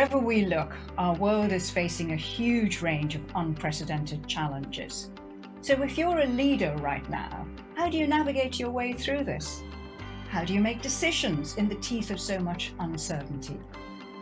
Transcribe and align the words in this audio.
Wherever 0.00 0.18
we 0.18 0.46
look, 0.46 0.72
our 0.96 1.14
world 1.16 1.52
is 1.52 1.68
facing 1.68 2.12
a 2.12 2.16
huge 2.16 2.80
range 2.80 3.16
of 3.16 3.22
unprecedented 3.34 4.26
challenges. 4.26 5.10
So, 5.60 5.74
if 5.82 5.98
you're 5.98 6.20
a 6.20 6.26
leader 6.26 6.74
right 6.78 7.06
now, 7.10 7.46
how 7.74 7.90
do 7.90 7.98
you 7.98 8.06
navigate 8.06 8.58
your 8.58 8.70
way 8.70 8.94
through 8.94 9.24
this? 9.24 9.62
How 10.30 10.42
do 10.42 10.54
you 10.54 10.60
make 10.60 10.80
decisions 10.80 11.54
in 11.56 11.68
the 11.68 11.74
teeth 11.74 12.10
of 12.10 12.18
so 12.18 12.38
much 12.38 12.72
uncertainty? 12.80 13.60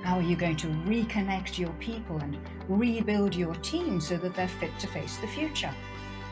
How 0.02 0.16
are 0.18 0.22
you 0.22 0.34
going 0.34 0.56
to 0.56 0.66
reconnect 0.66 1.58
your 1.58 1.72
people 1.74 2.18
and 2.18 2.36
rebuild 2.66 3.36
your 3.36 3.54
team 3.54 4.00
so 4.00 4.16
that 4.16 4.34
they're 4.34 4.48
fit 4.48 4.76
to 4.80 4.88
face 4.88 5.18
the 5.18 5.28
future? 5.28 5.72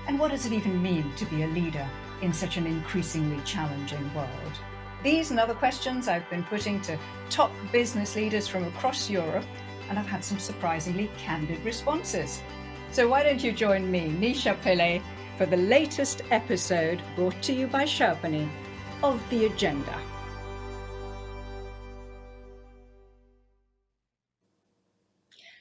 And 0.09 0.19
what 0.19 0.33
does 0.33 0.47
it 0.47 0.55
even 0.55 0.83
mean 0.83 1.15
to 1.15 1.25
be 1.27 1.45
a 1.45 1.49
leader 1.49 1.89
in 2.21 2.33
such 2.33 2.57
an 2.57 2.67
increasingly 2.67 3.41
challenging 3.45 4.13
world? 4.13 4.59
These 5.07 5.31
and 5.31 5.39
other 5.39 5.55
questions 5.55 6.09
I've 6.09 6.29
been 6.31 6.43
putting 6.43 6.81
to 6.81 6.99
top 7.31 7.53
business 7.71 8.17
leaders 8.17 8.49
from 8.49 8.65
across 8.65 9.09
Europe, 9.09 9.47
and 9.89 10.01
I've 10.01 10.09
had 10.09 10.25
some 10.25 10.41
surprisingly 10.41 11.09
candid 11.17 11.65
responses. 11.65 12.43
So 12.91 13.07
why 13.07 13.23
don't 13.23 13.41
you 13.41 13.53
join 13.53 13.89
me, 13.89 14.09
Nisha 14.09 14.61
Pillai, 14.63 15.01
for 15.39 15.47
the 15.47 15.59
latest 15.59 16.23
episode 16.33 17.01
brought 17.15 17.41
to 17.43 17.53
you 17.53 17.69
by 17.69 17.85
Sherpany 17.85 18.49
of 19.05 19.23
The 19.31 19.47
Agenda. 19.47 19.97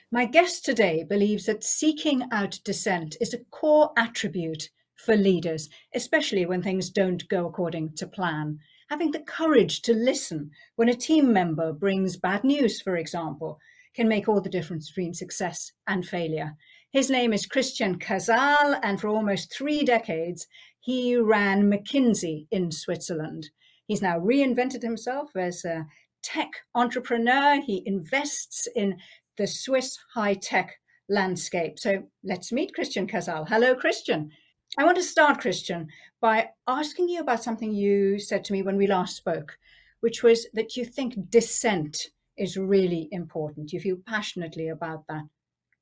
My 0.09 0.25
guest 0.25 0.65
today 0.65 1.05
believes 1.07 1.45
that 1.45 1.63
seeking 1.63 2.23
out 2.31 2.57
dissent 2.65 3.15
is 3.21 3.35
a 3.35 3.45
core 3.51 3.91
attribute 3.95 4.71
for 4.95 5.15
leaders, 5.15 5.69
especially 5.93 6.47
when 6.47 6.63
things 6.63 6.89
don't 6.89 7.29
go 7.29 7.45
according 7.45 7.93
to 7.97 8.07
plan 8.07 8.57
having 8.89 9.11
the 9.11 9.19
courage 9.19 9.81
to 9.81 9.93
listen 9.93 10.51
when 10.75 10.89
a 10.89 10.93
team 10.93 11.33
member 11.33 11.73
brings 11.73 12.17
bad 12.17 12.43
news, 12.43 12.81
for 12.81 12.97
example, 12.97 13.59
can 13.95 14.07
make 14.07 14.27
all 14.27 14.41
the 14.41 14.49
difference 14.49 14.89
between 14.89 15.13
success 15.13 15.71
and 15.87 16.05
failure. 16.05 16.53
His 16.91 17.09
name 17.09 17.33
is 17.33 17.45
Christian 17.45 17.97
Casal, 17.97 18.79
and 18.83 18.99
for 18.99 19.07
almost 19.07 19.53
three 19.53 19.83
decades, 19.83 20.47
he 20.79 21.17
ran 21.17 21.69
McKinsey 21.69 22.47
in 22.51 22.71
Switzerland. 22.71 23.49
He's 23.87 24.01
now 24.01 24.19
reinvented 24.19 24.81
himself 24.81 25.35
as 25.35 25.65
a 25.65 25.85
tech 26.23 26.49
entrepreneur. 26.73 27.61
He 27.61 27.83
invests 27.85 28.67
in 28.75 28.97
the 29.37 29.47
Swiss 29.47 29.97
high 30.13 30.35
tech 30.35 30.75
landscape. 31.09 31.79
So 31.79 32.03
let's 32.23 32.51
meet 32.51 32.73
Christian 32.73 33.07
Casal. 33.07 33.45
Hello, 33.45 33.75
Christian. 33.75 34.31
I 34.77 34.83
want 34.83 34.97
to 34.97 35.03
start, 35.03 35.39
Christian, 35.39 35.87
by 36.25 36.49
asking 36.65 37.07
you 37.07 37.19
about 37.19 37.43
something 37.43 37.71
you 37.71 38.17
said 38.17 38.43
to 38.43 38.51
me 38.51 38.63
when 38.63 38.77
we 38.77 38.87
last 38.87 39.15
spoke, 39.15 39.59
which 39.99 40.23
was 40.23 40.47
that 40.53 40.75
you 40.75 40.83
think 40.83 41.29
dissent 41.29 42.07
is 42.35 42.57
really 42.57 43.07
important. 43.11 43.71
You 43.71 43.79
feel 43.79 43.97
passionately 44.07 44.69
about 44.69 45.03
that. 45.07 45.25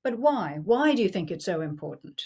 But 0.04 0.20
why? 0.20 0.60
Why 0.66 0.96
do 0.96 1.02
you 1.02 1.08
think 1.08 1.32
it's 1.32 1.46
so 1.46 1.62
important? 1.62 2.22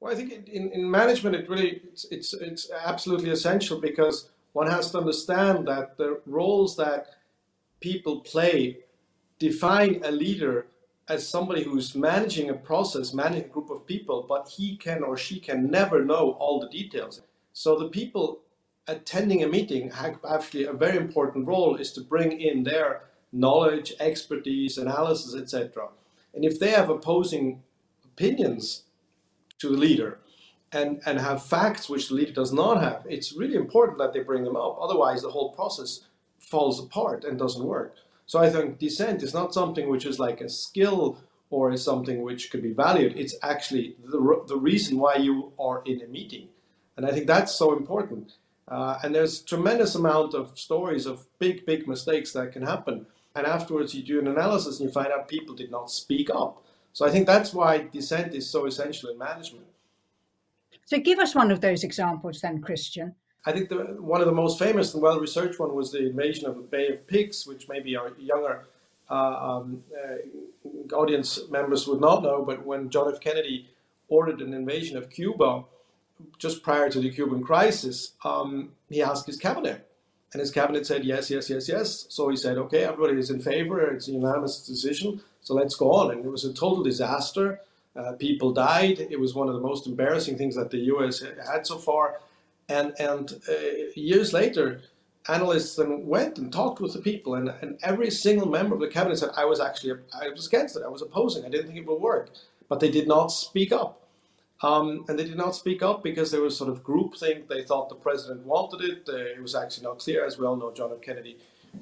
Well, 0.00 0.14
I 0.14 0.16
think 0.16 0.48
in, 0.48 0.70
in 0.70 0.90
management, 0.90 1.36
it 1.36 1.46
really 1.46 1.82
it's, 1.92 2.06
it's 2.10 2.32
it's 2.32 2.70
absolutely 2.70 3.32
essential 3.32 3.78
because 3.78 4.30
one 4.54 4.70
has 4.70 4.90
to 4.92 4.98
understand 4.98 5.68
that 5.68 5.98
the 5.98 6.22
roles 6.24 6.74
that 6.78 7.08
people 7.80 8.20
play 8.20 8.78
define 9.38 10.00
a 10.04 10.10
leader 10.10 10.68
as 11.08 11.28
somebody 11.28 11.62
who's 11.64 11.94
managing 11.94 12.48
a 12.48 12.54
process, 12.54 13.12
managing 13.12 13.44
a 13.44 13.48
group 13.48 13.70
of 13.70 13.86
people, 13.86 14.24
but 14.28 14.48
he 14.48 14.76
can 14.76 15.02
or 15.02 15.16
she 15.16 15.38
can 15.38 15.70
never 15.70 16.04
know 16.04 16.32
all 16.38 16.60
the 16.60 16.68
details. 16.68 17.20
So 17.52 17.78
the 17.78 17.88
people 17.88 18.40
attending 18.86 19.42
a 19.42 19.48
meeting 19.48 19.90
have 19.90 20.18
actually 20.28 20.64
a 20.64 20.72
very 20.72 20.96
important 20.96 21.46
role 21.46 21.76
is 21.76 21.92
to 21.92 22.00
bring 22.00 22.40
in 22.40 22.64
their 22.64 23.02
knowledge, 23.32 23.92
expertise, 24.00 24.78
analysis, 24.78 25.34
etc. 25.34 25.88
And 26.34 26.44
if 26.44 26.58
they 26.58 26.70
have 26.70 26.88
opposing 26.88 27.62
opinions 28.04 28.84
to 29.58 29.68
the 29.68 29.76
leader 29.76 30.18
and, 30.72 31.00
and 31.06 31.18
have 31.18 31.44
facts 31.44 31.88
which 31.88 32.08
the 32.08 32.14
leader 32.14 32.32
does 32.32 32.52
not 32.52 32.82
have, 32.82 33.06
it's 33.08 33.36
really 33.36 33.56
important 33.56 33.98
that 33.98 34.12
they 34.12 34.20
bring 34.20 34.44
them 34.44 34.56
up. 34.56 34.78
Otherwise, 34.80 35.22
the 35.22 35.30
whole 35.30 35.52
process 35.52 36.00
falls 36.38 36.82
apart 36.82 37.24
and 37.24 37.38
doesn't 37.38 37.64
work. 37.64 37.96
So 38.26 38.38
I 38.38 38.50
think 38.50 38.78
dissent 38.78 39.22
is 39.22 39.34
not 39.34 39.54
something 39.54 39.88
which 39.88 40.06
is 40.06 40.18
like 40.18 40.40
a 40.40 40.48
skill 40.48 41.18
or 41.50 41.72
is 41.72 41.84
something 41.84 42.22
which 42.22 42.50
could 42.50 42.62
be 42.62 42.72
valued. 42.72 43.16
It's 43.16 43.34
actually 43.42 43.96
the, 44.02 44.44
the 44.46 44.56
reason 44.56 44.98
why 44.98 45.16
you 45.16 45.52
are 45.58 45.82
in 45.84 46.02
a 46.02 46.06
meeting. 46.06 46.48
And 46.96 47.06
I 47.06 47.10
think 47.10 47.26
that's 47.26 47.54
so 47.54 47.76
important. 47.76 48.32
Uh, 48.66 48.98
and 49.02 49.14
there's 49.14 49.40
tremendous 49.40 49.94
amount 49.94 50.34
of 50.34 50.58
stories 50.58 51.06
of 51.06 51.26
big, 51.38 51.66
big 51.66 51.86
mistakes 51.86 52.32
that 52.32 52.52
can 52.52 52.62
happen. 52.62 53.06
And 53.34 53.46
afterwards 53.46 53.94
you 53.94 54.02
do 54.02 54.18
an 54.18 54.28
analysis 54.28 54.80
and 54.80 54.88
you 54.88 54.92
find 54.92 55.12
out 55.12 55.28
people 55.28 55.54
did 55.54 55.70
not 55.70 55.90
speak 55.90 56.30
up. 56.30 56.64
So 56.92 57.04
I 57.04 57.10
think 57.10 57.26
that's 57.26 57.52
why 57.52 57.78
dissent 57.92 58.34
is 58.34 58.48
so 58.48 58.66
essential 58.66 59.10
in 59.10 59.18
management. 59.18 59.66
So 60.86 60.98
give 60.98 61.18
us 61.18 61.34
one 61.34 61.50
of 61.50 61.60
those 61.60 61.82
examples 61.82 62.40
then, 62.40 62.60
Christian. 62.60 63.14
I 63.46 63.52
think 63.52 63.68
the, 63.68 63.76
one 64.00 64.20
of 64.20 64.26
the 64.26 64.32
most 64.32 64.58
famous 64.58 64.94
and 64.94 65.02
well 65.02 65.20
researched 65.20 65.58
one 65.60 65.74
was 65.74 65.92
the 65.92 66.06
invasion 66.06 66.46
of 66.46 66.56
the 66.56 66.62
Bay 66.62 66.88
of 66.88 67.06
Pigs, 67.06 67.46
which 67.46 67.68
maybe 67.68 67.94
our 67.96 68.12
younger 68.18 68.64
uh, 69.10 69.14
um, 69.14 69.84
uh, 69.94 70.94
audience 70.94 71.40
members 71.50 71.86
would 71.86 72.00
not 72.00 72.22
know. 72.22 72.42
But 72.42 72.64
when 72.64 72.88
John 72.88 73.12
F. 73.12 73.20
Kennedy 73.20 73.68
ordered 74.08 74.40
an 74.40 74.54
invasion 74.54 74.96
of 74.96 75.10
Cuba 75.10 75.64
just 76.38 76.62
prior 76.62 76.88
to 76.88 77.00
the 77.00 77.10
Cuban 77.10 77.42
crisis, 77.42 78.12
um, 78.24 78.72
he 78.88 79.02
asked 79.02 79.26
his 79.26 79.36
cabinet. 79.36 79.88
And 80.32 80.40
his 80.40 80.50
cabinet 80.50 80.86
said 80.86 81.04
yes, 81.04 81.30
yes, 81.30 81.48
yes, 81.48 81.68
yes. 81.68 82.06
So 82.08 82.28
he 82.28 82.36
said, 82.36 82.58
okay, 82.58 82.84
everybody 82.84 83.18
is 83.18 83.30
in 83.30 83.40
favor. 83.40 83.80
It's 83.92 84.08
a 84.08 84.12
unanimous 84.12 84.66
decision. 84.66 85.20
So 85.42 85.54
let's 85.54 85.76
go 85.76 85.92
on. 85.92 86.10
And 86.10 86.24
it 86.24 86.30
was 86.30 86.44
a 86.44 86.52
total 86.52 86.82
disaster. 86.82 87.60
Uh, 87.94 88.12
people 88.12 88.52
died. 88.52 88.98
It 88.98 89.20
was 89.20 89.34
one 89.34 89.48
of 89.48 89.54
the 89.54 89.60
most 89.60 89.86
embarrassing 89.86 90.36
things 90.36 90.56
that 90.56 90.70
the 90.70 90.78
U.S. 90.78 91.22
had 91.46 91.66
so 91.66 91.78
far. 91.78 92.18
And, 92.68 92.94
and 92.98 93.40
uh, 93.48 93.52
years 93.94 94.32
later, 94.32 94.82
analysts 95.28 95.78
went 95.78 96.38
and 96.38 96.52
talked 96.52 96.80
with 96.80 96.92
the 96.92 97.00
people, 97.00 97.34
and, 97.34 97.50
and 97.60 97.78
every 97.82 98.10
single 98.10 98.48
member 98.48 98.74
of 98.74 98.80
the 98.80 98.88
cabinet 98.88 99.18
said, 99.18 99.30
I 99.36 99.44
was 99.44 99.60
actually, 99.60 100.00
I 100.12 100.28
was 100.30 100.46
against 100.46 100.76
it, 100.76 100.82
I 100.84 100.88
was 100.88 101.02
opposing, 101.02 101.44
I 101.44 101.48
didn't 101.48 101.66
think 101.66 101.78
it 101.78 101.86
would 101.86 102.00
work. 102.00 102.30
But 102.68 102.80
they 102.80 102.90
did 102.90 103.06
not 103.06 103.28
speak 103.28 103.72
up. 103.72 104.00
Um, 104.62 105.04
and 105.08 105.18
they 105.18 105.24
did 105.24 105.36
not 105.36 105.54
speak 105.54 105.82
up 105.82 106.02
because 106.02 106.30
there 106.30 106.40
was 106.40 106.56
sort 106.56 106.70
of 106.70 106.82
groupthink. 106.82 107.48
They 107.48 107.62
thought 107.62 107.90
the 107.90 107.94
president 107.94 108.46
wanted 108.46 108.80
it. 108.80 109.08
Uh, 109.08 109.16
it 109.16 109.42
was 109.42 109.54
actually 109.54 109.84
not 109.84 109.98
clear. 109.98 110.24
As 110.24 110.38
we 110.38 110.46
all 110.46 110.56
know, 110.56 110.72
John 110.72 110.90
F. 110.90 111.02
Kennedy 111.02 111.36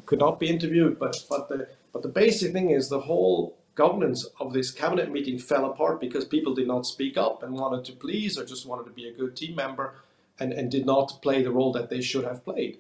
could 0.07 0.19
not 0.19 0.41
be 0.41 0.49
interviewed. 0.49 0.99
But, 0.99 1.25
but, 1.31 1.49
the, 1.49 1.69
but 1.93 2.03
the 2.03 2.09
basic 2.09 2.53
thing 2.53 2.71
is 2.71 2.89
the 2.89 2.99
whole 2.99 3.57
governance 3.77 4.27
of 4.41 4.53
this 4.53 4.73
cabinet 4.73 5.13
meeting 5.13 5.39
fell 5.39 5.65
apart 5.67 6.01
because 6.01 6.25
people 6.25 6.55
did 6.55 6.67
not 6.67 6.85
speak 6.85 7.17
up 7.17 7.43
and 7.43 7.55
wanted 7.55 7.85
to 7.85 7.93
please 7.93 8.37
or 8.39 8.45
just 8.45 8.67
wanted 8.67 8.85
to 8.85 8.91
be 8.91 9.07
a 9.07 9.13
good 9.13 9.37
team 9.37 9.55
member 9.55 9.95
and, 10.39 10.53
and 10.53 10.71
did 10.71 10.87
not 10.87 11.21
play 11.23 11.43
the 11.43 11.51
role 11.51 11.73
that 11.73 11.91
they 11.91 12.01
should 12.01 12.25
have 12.25 12.45
played. 12.45 12.79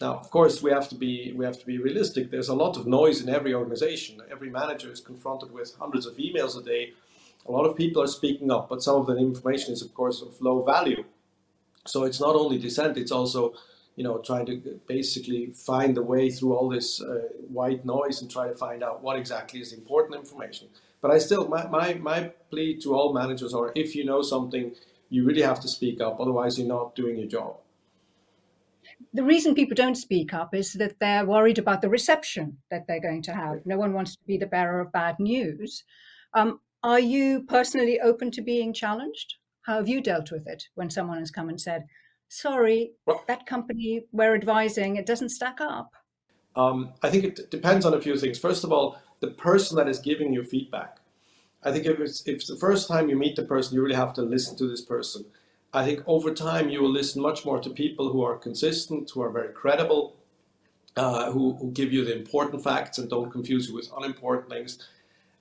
Now, 0.00 0.14
of 0.14 0.30
course, 0.30 0.62
we 0.62 0.70
have 0.72 0.88
to 0.88 0.94
be 0.96 1.32
we 1.36 1.44
have 1.44 1.58
to 1.60 1.66
be 1.66 1.78
realistic. 1.78 2.30
There's 2.30 2.48
a 2.48 2.54
lot 2.54 2.76
of 2.76 2.86
noise 2.86 3.20
in 3.20 3.28
every 3.28 3.54
organization. 3.54 4.20
Every 4.30 4.50
manager 4.50 4.90
is 4.90 5.00
confronted 5.00 5.52
with 5.52 5.76
hundreds 5.78 6.06
of 6.06 6.16
emails 6.16 6.58
a 6.58 6.62
day. 6.62 6.92
A 7.46 7.52
lot 7.52 7.66
of 7.66 7.76
people 7.76 8.02
are 8.02 8.08
speaking 8.08 8.50
up, 8.50 8.68
but 8.68 8.82
some 8.82 8.96
of 8.96 9.06
the 9.06 9.16
information 9.16 9.72
is, 9.72 9.82
of 9.82 9.94
course, 9.94 10.20
of 10.22 10.40
low 10.40 10.62
value. 10.64 11.04
So 11.86 12.04
it's 12.04 12.20
not 12.20 12.34
only 12.34 12.58
dissent; 12.58 12.96
it's 12.96 13.12
also, 13.12 13.54
you 13.94 14.02
know, 14.02 14.18
trying 14.18 14.46
to 14.46 14.80
basically 14.86 15.52
find 15.52 15.96
the 15.96 16.02
way 16.02 16.30
through 16.30 16.54
all 16.56 16.68
this 16.68 17.00
uh, 17.00 17.28
white 17.48 17.84
noise 17.84 18.20
and 18.20 18.30
try 18.30 18.48
to 18.48 18.56
find 18.56 18.82
out 18.82 19.02
what 19.02 19.16
exactly 19.16 19.60
is 19.60 19.72
important 19.72 20.18
information. 20.18 20.68
But 21.02 21.10
I 21.10 21.18
still, 21.18 21.46
my, 21.46 21.66
my, 21.66 21.94
my 21.94 22.32
plea 22.50 22.80
to 22.80 22.94
all 22.94 23.12
managers 23.12 23.54
are: 23.54 23.70
if 23.76 23.94
you 23.94 24.04
know 24.04 24.22
something, 24.22 24.74
you 25.14 25.24
really 25.24 25.42
have 25.42 25.60
to 25.60 25.68
speak 25.68 26.00
up, 26.00 26.18
otherwise, 26.18 26.58
you're 26.58 26.66
not 26.66 26.96
doing 26.96 27.16
your 27.16 27.28
job. 27.28 27.56
The 29.12 29.22
reason 29.22 29.54
people 29.54 29.76
don't 29.76 29.94
speak 29.94 30.34
up 30.34 30.54
is 30.54 30.72
that 30.74 30.98
they're 30.98 31.24
worried 31.24 31.58
about 31.58 31.82
the 31.82 31.88
reception 31.88 32.58
that 32.70 32.88
they're 32.88 33.00
going 33.00 33.22
to 33.22 33.32
have. 33.32 33.64
No 33.64 33.76
one 33.76 33.92
wants 33.92 34.16
to 34.16 34.24
be 34.26 34.36
the 34.36 34.46
bearer 34.46 34.80
of 34.80 34.92
bad 34.92 35.20
news. 35.20 35.84
Um, 36.34 36.58
are 36.82 36.98
you 36.98 37.44
personally 37.44 38.00
open 38.00 38.32
to 38.32 38.42
being 38.42 38.72
challenged? 38.72 39.34
How 39.62 39.76
have 39.76 39.88
you 39.88 40.00
dealt 40.00 40.32
with 40.32 40.48
it 40.48 40.64
when 40.74 40.90
someone 40.90 41.20
has 41.20 41.30
come 41.30 41.48
and 41.48 41.60
said, 41.60 41.86
sorry, 42.28 42.92
well, 43.06 43.22
that 43.28 43.46
company 43.46 44.04
we're 44.10 44.34
advising, 44.34 44.96
it 44.96 45.06
doesn't 45.06 45.28
stack 45.28 45.60
up? 45.60 45.92
Um, 46.56 46.92
I 47.04 47.10
think 47.10 47.24
it 47.24 47.50
depends 47.52 47.86
on 47.86 47.94
a 47.94 48.00
few 48.00 48.16
things. 48.18 48.38
First 48.38 48.64
of 48.64 48.72
all, 48.72 48.98
the 49.20 49.28
person 49.28 49.76
that 49.76 49.88
is 49.88 50.00
giving 50.00 50.32
you 50.32 50.42
feedback. 50.42 50.98
I 51.64 51.72
think 51.72 51.86
if 51.86 51.98
it's, 51.98 52.20
if 52.26 52.36
it's 52.36 52.46
the 52.46 52.56
first 52.56 52.88
time 52.88 53.08
you 53.08 53.16
meet 53.16 53.36
the 53.36 53.42
person, 53.42 53.74
you 53.74 53.82
really 53.82 53.94
have 53.94 54.12
to 54.14 54.22
listen 54.22 54.56
to 54.58 54.68
this 54.68 54.82
person. 54.82 55.24
I 55.72 55.84
think 55.84 56.02
over 56.06 56.32
time 56.32 56.68
you 56.68 56.82
will 56.82 56.90
listen 56.90 57.22
much 57.22 57.44
more 57.44 57.58
to 57.60 57.70
people 57.70 58.12
who 58.12 58.22
are 58.22 58.36
consistent, 58.36 59.10
who 59.10 59.22
are 59.22 59.30
very 59.30 59.52
credible, 59.52 60.14
uh, 60.96 61.32
who, 61.32 61.54
who, 61.54 61.72
give 61.72 61.92
you 61.92 62.04
the 62.04 62.16
important 62.16 62.62
facts 62.62 62.98
and 62.98 63.10
don't 63.10 63.30
confuse 63.30 63.68
you 63.68 63.74
with 63.74 63.90
unimportant 63.96 64.48
things. 64.48 64.86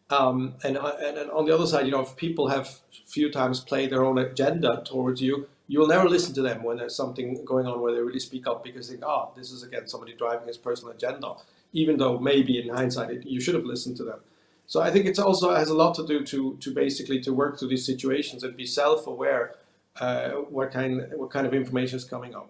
Um, 0.10 0.56
and, 0.64 0.78
uh, 0.78 0.94
and, 1.00 1.18
and 1.18 1.30
on 1.30 1.46
the 1.46 1.54
other 1.54 1.68
side, 1.68 1.86
you 1.86 1.92
know, 1.92 2.02
if 2.02 2.16
people 2.16 2.48
have 2.48 2.80
few 3.06 3.32
times 3.32 3.60
played 3.60 3.92
their 3.92 4.04
own 4.04 4.18
agenda 4.18 4.82
towards 4.86 5.22
you, 5.22 5.48
you'll 5.68 5.88
never 5.88 6.10
listen 6.10 6.34
to 6.34 6.42
them 6.42 6.64
when 6.64 6.78
there's 6.78 6.96
something 6.96 7.46
going 7.46 7.68
on 7.68 7.80
where 7.82 7.94
they 7.94 8.02
really 8.02 8.20
speak 8.20 8.48
up 8.48 8.64
because 8.64 8.88
they 8.88 8.96
think, 8.96 9.06
oh, 9.06 9.32
this 9.36 9.52
is 9.52 9.62
again 9.64 9.88
somebody 9.88 10.14
driving 10.14 10.48
his 10.48 10.58
personal 10.58 10.94
agenda, 10.94 11.36
even 11.74 11.98
though 11.98 12.18
maybe 12.18 12.60
in 12.60 12.74
hindsight 12.74 13.12
it, 13.12 13.26
you 13.26 13.40
should 13.40 13.56
have 13.56 13.66
listened 13.66 13.98
to 13.98 14.04
them. 14.04 14.20
So 14.66 14.82
I 14.82 14.92
think 14.92 15.06
it 15.06 15.20
also 15.20 15.54
has 15.54 15.70
a 15.70 15.74
lot 15.74 15.94
to 15.96 16.08
do 16.08 16.24
to 16.26 16.58
to 16.60 16.74
basically 16.74 17.20
to 17.22 17.34
work 17.34 17.60
through 17.60 17.70
these 17.70 17.86
situations 17.86 18.44
and 18.44 18.56
be 18.56 18.66
self-aware 18.66 19.56
uh, 20.00 20.30
what 20.50 20.72
kind 20.72 21.06
what 21.16 21.30
kind 21.30 21.46
of 21.46 21.54
information 21.54 21.98
is 21.98 22.06
coming 22.06 22.36
up. 22.36 22.50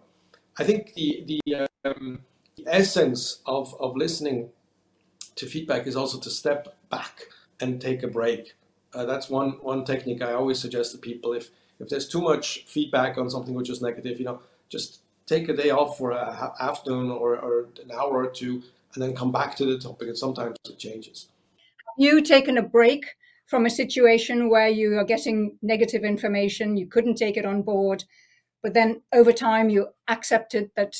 I 0.58 0.64
think 0.64 0.94
the 0.94 1.24
the, 1.26 1.68
um, 1.84 2.22
the 2.56 2.66
essence 2.68 3.40
of 3.46 3.76
of 3.80 3.96
listening 3.96 4.50
to 5.36 5.46
feedback 5.46 5.88
is 5.88 5.96
also 5.96 6.20
to 6.20 6.30
step 6.30 6.76
back 6.90 7.24
and 7.60 7.82
take 7.82 8.04
a 8.04 8.08
break. 8.08 8.54
Uh, 8.94 9.06
that's 9.06 9.30
one 9.30 9.52
one 9.62 9.84
technique 9.84 10.22
I 10.22 10.34
always 10.34 10.60
suggest 10.60 10.92
to 10.92 10.98
people. 10.98 11.34
If 11.34 11.50
if 11.80 11.90
there's 11.90 12.08
too 12.08 12.22
much 12.22 12.66
feedback 12.68 13.18
on 13.18 13.30
something 13.30 13.56
which 13.56 13.70
is 13.70 13.82
negative, 13.82 14.20
you 14.20 14.26
know, 14.26 14.42
just 14.70 15.02
take 15.26 15.50
a 15.50 15.54
day 15.54 15.70
off 15.70 15.98
for 15.98 16.12
an 16.12 16.52
afternoon 16.60 17.10
or, 17.10 17.38
or 17.38 17.68
an 17.82 17.92
hour 17.92 18.24
or 18.24 18.28
two, 18.28 18.62
and 18.94 19.02
then 19.02 19.16
come 19.16 19.32
back 19.32 19.56
to 19.56 19.66
the 19.66 19.78
topic. 19.78 20.08
And 20.10 20.18
sometimes 20.18 20.58
it 20.70 20.78
changes. 20.78 21.28
You 21.98 22.22
taken 22.22 22.58
a 22.58 22.64
break 22.64 23.06
from 23.46 23.66
a 23.66 23.70
situation 23.70 24.50
where 24.50 24.70
you 24.70 24.98
are 24.98 25.04
getting 25.04 25.58
negative 25.62 26.04
information, 26.04 26.78
you 26.78 26.88
couldn't 26.88 27.16
take 27.16 27.38
it 27.38 27.46
on 27.46 27.62
board, 27.62 28.04
but 28.62 28.74
then 28.74 29.02
over 29.14 29.32
time 29.32 29.70
you 29.70 29.90
accepted 30.08 30.72
that 30.76 30.96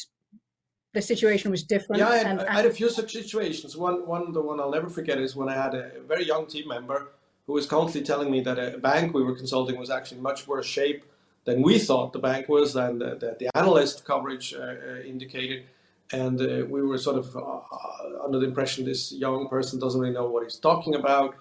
the 0.94 1.02
situation 1.02 1.50
was 1.50 1.64
different. 1.64 2.00
Yeah, 2.00 2.10
I 2.10 2.18
had, 2.18 2.40
I 2.40 2.54
had, 2.54 2.66
a 2.66 2.70
few 2.70 2.90
such 2.90 3.14
situations. 3.14 3.76
One, 3.76 4.06
one, 4.06 4.32
the 4.32 4.42
one 4.42 4.60
I'll 4.60 4.72
never 4.72 4.90
forget 4.90 5.18
is 5.20 5.36
when 5.36 5.50
I 5.50 5.56
had 5.56 5.74
a 5.74 5.92
very 6.08 6.26
young 6.26 6.46
team 6.46 6.68
member 6.68 7.08
who 7.48 7.54
was 7.54 7.66
constantly 7.66 8.06
telling 8.06 8.32
me 8.32 8.42
that 8.42 8.60
a 8.60 8.78
bank 8.78 9.14
we 9.14 9.24
were 9.24 9.36
consulting 9.36 9.78
was 9.78 9.90
actually 9.90 10.22
much 10.22 10.48
worse 10.48 10.68
shape 10.68 11.04
than 11.46 11.62
we 11.62 11.80
thought 11.80 12.14
the 12.14 12.20
bank 12.20 12.48
was, 12.48 12.74
than 12.74 13.00
the, 13.00 13.16
the, 13.16 13.36
the 13.40 13.58
analyst 13.58 14.06
coverage 14.06 14.54
uh, 14.54 14.62
uh, 14.62 15.00
indicated. 15.06 15.66
And 16.12 16.40
uh, 16.42 16.66
we 16.68 16.82
were 16.82 16.98
sort 16.98 17.18
of 17.18 17.36
uh, 17.36 18.24
under 18.24 18.40
the 18.40 18.46
impression 18.46 18.86
this 18.86 19.12
young 19.12 19.48
person 19.48 19.80
doesn't 19.80 20.00
really 20.00 20.14
know 20.14 20.30
what 20.30 20.44
he's 20.44 20.58
talking 20.58 20.96
about. 20.96 21.36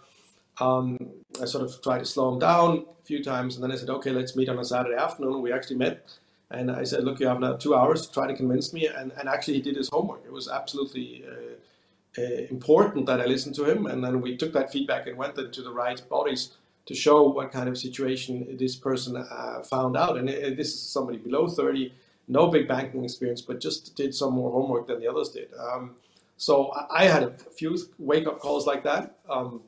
Um, 0.60 0.98
I 1.40 1.46
sort 1.46 1.64
of 1.64 1.82
tried 1.82 2.00
to 2.00 2.04
slow 2.04 2.32
him 2.32 2.38
down 2.38 2.84
a 3.00 3.04
few 3.04 3.22
times, 3.22 3.54
and 3.54 3.64
then 3.64 3.72
I 3.72 3.76
said, 3.76 3.90
"Okay, 3.90 4.10
let's 4.10 4.36
meet 4.36 4.48
on 4.48 4.58
a 4.58 4.64
Saturday 4.64 4.96
afternoon." 4.96 5.42
We 5.42 5.52
actually 5.52 5.76
met, 5.76 6.18
and 6.50 6.70
I 6.70 6.84
said, 6.84 7.04
"Look, 7.04 7.20
you 7.20 7.26
have 7.26 7.40
now 7.40 7.54
two 7.54 7.74
hours 7.74 8.06
to 8.06 8.12
try 8.12 8.26
to 8.26 8.36
convince 8.36 8.72
me." 8.72 8.86
And, 8.86 9.12
and 9.18 9.28
actually, 9.28 9.54
he 9.54 9.62
did 9.62 9.76
his 9.76 9.88
homework. 9.88 10.22
It 10.24 10.32
was 10.32 10.48
absolutely 10.48 11.24
uh, 11.26 12.20
uh, 12.20 12.46
important 12.50 13.06
that 13.06 13.20
I 13.20 13.26
listened 13.26 13.54
to 13.56 13.64
him, 13.64 13.86
and 13.86 14.04
then 14.04 14.20
we 14.20 14.36
took 14.36 14.52
that 14.52 14.70
feedback 14.70 15.06
and 15.06 15.16
went 15.16 15.38
into 15.38 15.62
the 15.62 15.72
right 15.72 16.00
bodies 16.08 16.50
to 16.86 16.94
show 16.94 17.22
what 17.22 17.52
kind 17.52 17.68
of 17.68 17.78
situation 17.78 18.56
this 18.58 18.76
person 18.76 19.16
uh, 19.16 19.62
found 19.62 19.96
out. 19.96 20.18
And 20.18 20.28
this 20.28 20.74
is 20.74 20.80
somebody 20.80 21.18
below 21.18 21.48
30, 21.48 21.92
no 22.28 22.48
big 22.48 22.68
banking 22.68 23.04
experience, 23.04 23.40
but 23.42 23.60
just 23.60 23.94
did 23.96 24.14
some 24.14 24.34
more 24.34 24.50
homework 24.50 24.86
than 24.86 25.00
the 25.00 25.08
others 25.08 25.30
did. 25.30 25.48
Um, 25.58 25.96
so 26.36 26.72
I 26.90 27.04
had 27.04 27.22
a 27.22 27.30
few 27.30 27.78
wake 27.98 28.26
up 28.26 28.38
calls 28.38 28.66
like 28.66 28.84
that. 28.84 29.18
Um, 29.28 29.62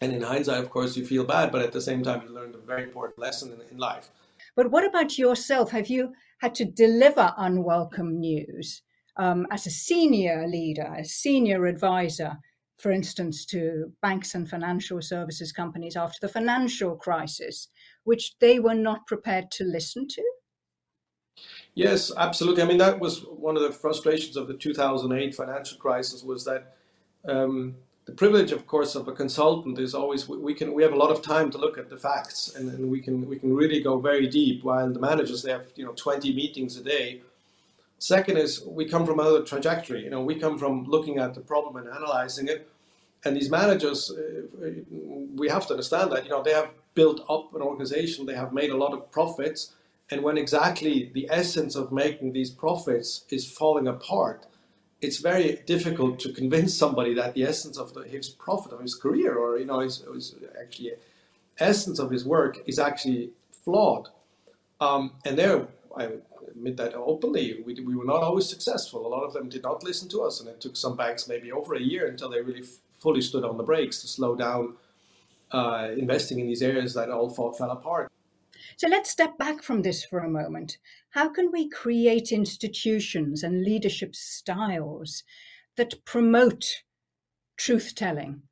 and 0.00 0.12
in 0.12 0.22
hindsight, 0.22 0.62
of 0.62 0.70
course, 0.70 0.96
you 0.96 1.06
feel 1.06 1.24
bad, 1.24 1.50
but 1.52 1.62
at 1.62 1.72
the 1.72 1.80
same 1.80 2.02
time, 2.02 2.22
you 2.22 2.34
learned 2.34 2.54
a 2.54 2.58
very 2.58 2.82
important 2.82 3.18
lesson 3.18 3.52
in, 3.52 3.60
in 3.70 3.78
life. 3.78 4.10
But 4.54 4.70
what 4.70 4.84
about 4.84 5.16
yourself? 5.16 5.70
Have 5.70 5.88
you 5.88 6.12
had 6.38 6.54
to 6.56 6.64
deliver 6.64 7.32
unwelcome 7.38 8.20
news? 8.20 8.82
um, 9.16 9.46
as 9.50 9.66
a 9.66 9.70
senior 9.70 10.46
leader, 10.46 10.94
a 10.96 11.04
senior 11.04 11.66
advisor, 11.66 12.36
for 12.78 12.90
instance, 12.92 13.44
to 13.46 13.92
banks 14.02 14.34
and 14.34 14.48
financial 14.48 15.00
services 15.00 15.52
companies 15.52 15.96
after 15.96 16.18
the 16.20 16.32
financial 16.32 16.96
crisis, 16.96 17.68
which 18.04 18.34
they 18.40 18.58
were 18.58 18.74
not 18.74 19.06
prepared 19.06 19.50
to 19.52 19.64
listen 19.64 20.06
to? 20.08 20.22
Yes, 21.76 22.10
absolutely. 22.16 22.62
I 22.62 22.66
mean, 22.66 22.78
that 22.78 22.98
was 22.98 23.20
one 23.20 23.56
of 23.56 23.62
the 23.62 23.70
frustrations 23.70 24.36
of 24.36 24.48
the 24.48 24.54
2008 24.54 25.34
financial 25.34 25.78
crisis 25.78 26.24
was 26.24 26.44
that 26.44 26.74
um, 27.28 27.76
the 28.06 28.12
privilege, 28.12 28.50
of 28.50 28.66
course, 28.66 28.96
of 28.96 29.06
a 29.06 29.12
consultant 29.12 29.78
is 29.78 29.94
always 29.94 30.28
we 30.28 30.54
can 30.54 30.74
we 30.74 30.82
have 30.82 30.92
a 30.92 30.96
lot 30.96 31.10
of 31.10 31.22
time 31.22 31.50
to 31.52 31.58
look 31.58 31.78
at 31.78 31.90
the 31.90 31.96
facts 31.98 32.54
and, 32.56 32.68
and 32.70 32.90
we 32.90 33.00
can 33.00 33.28
we 33.28 33.38
can 33.38 33.54
really 33.54 33.80
go 33.80 33.98
very 33.98 34.26
deep. 34.26 34.64
While 34.64 34.92
the 34.92 35.00
managers 35.00 35.42
they 35.44 35.52
have 35.52 35.66
you 35.76 35.84
know 35.84 35.92
20 35.92 36.34
meetings 36.34 36.76
a 36.76 36.82
day 36.82 37.20
Second 37.98 38.36
is 38.36 38.62
we 38.66 38.84
come 38.84 39.06
from 39.06 39.20
another 39.20 39.42
trajectory. 39.42 40.04
You 40.04 40.10
know, 40.10 40.22
we 40.22 40.34
come 40.34 40.58
from 40.58 40.84
looking 40.84 41.18
at 41.18 41.34
the 41.34 41.40
problem 41.40 41.76
and 41.76 41.88
analyzing 41.88 42.48
it. 42.48 42.68
And 43.24 43.36
these 43.36 43.50
managers, 43.50 44.10
uh, 44.10 44.68
we 45.34 45.48
have 45.48 45.66
to 45.66 45.72
understand 45.72 46.12
that 46.12 46.24
you 46.24 46.30
know 46.30 46.42
they 46.42 46.52
have 46.52 46.70
built 46.94 47.24
up 47.28 47.54
an 47.54 47.62
organization, 47.62 48.26
they 48.26 48.34
have 48.34 48.52
made 48.52 48.70
a 48.70 48.76
lot 48.76 48.92
of 48.92 49.10
profits, 49.10 49.72
and 50.10 50.22
when 50.22 50.38
exactly 50.38 51.10
the 51.12 51.28
essence 51.30 51.74
of 51.74 51.90
making 51.90 52.32
these 52.32 52.50
profits 52.50 53.24
is 53.30 53.50
falling 53.50 53.88
apart, 53.88 54.46
it's 55.00 55.18
very 55.18 55.60
difficult 55.66 56.20
to 56.20 56.32
convince 56.32 56.74
somebody 56.74 57.12
that 57.14 57.34
the 57.34 57.42
essence 57.42 57.76
of 57.76 57.92
the, 57.92 58.02
his 58.02 58.28
profit 58.28 58.72
of 58.72 58.80
his 58.80 58.94
career, 58.94 59.36
or 59.36 59.58
you 59.58 59.66
know, 59.66 59.80
his, 59.80 60.04
his 60.12 60.34
actually 60.60 60.92
essence 61.58 61.98
of 61.98 62.10
his 62.10 62.24
work, 62.24 62.58
is 62.66 62.78
actually 62.78 63.30
flawed. 63.64 64.08
Um, 64.80 65.12
and 65.24 65.36
there, 65.36 65.66
I 65.96 66.08
admit 66.48 66.76
that 66.76 66.94
openly. 66.94 67.62
We, 67.64 67.74
we 67.80 67.96
were 67.96 68.04
not 68.04 68.22
always 68.22 68.48
successful. 68.48 69.06
A 69.06 69.08
lot 69.08 69.24
of 69.24 69.32
them 69.32 69.48
did 69.48 69.62
not 69.62 69.82
listen 69.82 70.08
to 70.10 70.22
us, 70.22 70.40
and 70.40 70.48
it 70.48 70.60
took 70.60 70.76
some 70.76 70.96
banks 70.96 71.28
maybe 71.28 71.50
over 71.50 71.74
a 71.74 71.80
year 71.80 72.06
until 72.06 72.30
they 72.30 72.40
really 72.40 72.64
fully 72.98 73.20
stood 73.20 73.44
on 73.44 73.56
the 73.56 73.64
brakes 73.64 74.00
to 74.02 74.08
slow 74.08 74.36
down 74.36 74.74
uh, 75.52 75.88
investing 75.96 76.38
in 76.38 76.46
these 76.46 76.62
areas 76.62 76.94
that 76.94 77.10
all 77.10 77.28
fought, 77.28 77.58
fell 77.58 77.70
apart. 77.70 78.10
So 78.76 78.88
let's 78.88 79.10
step 79.10 79.38
back 79.38 79.62
from 79.62 79.82
this 79.82 80.04
for 80.04 80.20
a 80.20 80.28
moment. 80.28 80.78
How 81.10 81.28
can 81.28 81.50
we 81.52 81.68
create 81.68 82.32
institutions 82.32 83.42
and 83.42 83.64
leadership 83.64 84.14
styles 84.14 85.24
that 85.76 86.04
promote 86.04 86.82
truth 87.56 87.94
telling, 87.94 88.42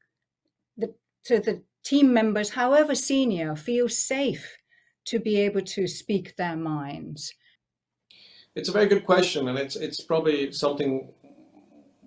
so 1.22 1.38
that 1.38 1.62
team 1.84 2.12
members, 2.12 2.50
however 2.50 2.94
senior, 2.94 3.56
feel 3.56 3.88
safe 3.88 4.58
to 5.06 5.18
be 5.18 5.40
able 5.40 5.62
to 5.62 5.86
speak 5.86 6.36
their 6.36 6.56
minds? 6.56 7.34
It's 8.54 8.68
a 8.68 8.72
very 8.72 8.86
good 8.86 9.04
question, 9.04 9.48
and 9.48 9.58
it's 9.58 9.76
it's 9.76 10.00
probably 10.00 10.52
something 10.52 11.12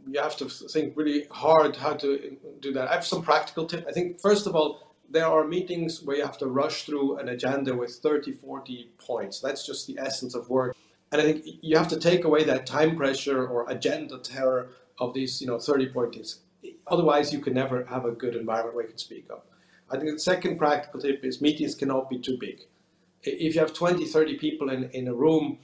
you 0.09 0.21
have 0.21 0.37
to 0.37 0.45
think 0.47 0.95
really 0.95 1.25
hard 1.31 1.75
how 1.75 1.93
to 1.93 2.37
do 2.61 2.71
that. 2.73 2.87
I 2.87 2.93
have 2.93 3.05
some 3.05 3.21
practical 3.21 3.65
tips. 3.65 3.85
I 3.87 3.91
think 3.91 4.21
first 4.21 4.47
of 4.47 4.55
all, 4.55 4.86
there 5.09 5.27
are 5.27 5.45
meetings 5.45 6.03
where 6.03 6.17
you 6.17 6.23
have 6.23 6.37
to 6.39 6.47
rush 6.47 6.83
through 6.83 7.17
an 7.17 7.29
agenda 7.29 7.75
with 7.75 7.91
30, 7.95 8.33
40 8.33 8.91
points. 8.97 9.39
That's 9.39 9.65
just 9.65 9.87
the 9.87 9.97
essence 9.99 10.35
of 10.35 10.49
work. 10.49 10.75
And 11.11 11.21
I 11.21 11.25
think 11.25 11.45
you 11.61 11.77
have 11.77 11.87
to 11.89 11.99
take 11.99 12.25
away 12.25 12.43
that 12.43 12.65
time 12.65 12.97
pressure 12.97 13.47
or 13.47 13.69
agenda 13.69 14.17
terror 14.19 14.69
of 14.99 15.13
these, 15.13 15.41
you 15.41 15.47
know, 15.47 15.59
30 15.59 15.87
points. 15.89 16.39
Otherwise, 16.87 17.31
you 17.31 17.39
can 17.39 17.53
never 17.53 17.85
have 17.85 18.05
a 18.05 18.11
good 18.11 18.35
environment 18.35 18.75
where 18.75 18.83
you 18.83 18.89
can 18.89 18.97
speak 18.97 19.27
up. 19.31 19.47
I 19.89 19.97
think 19.97 20.11
the 20.11 20.19
second 20.19 20.57
practical 20.57 20.99
tip 20.99 21.23
is 21.23 21.39
meetings 21.39 21.75
cannot 21.75 22.09
be 22.09 22.19
too 22.19 22.37
big. 22.37 22.61
If 23.23 23.55
you 23.55 23.61
have 23.61 23.73
20, 23.73 24.05
30 24.05 24.37
people 24.37 24.69
in, 24.69 24.89
in 24.91 25.07
a 25.07 25.13
room, 25.13 25.59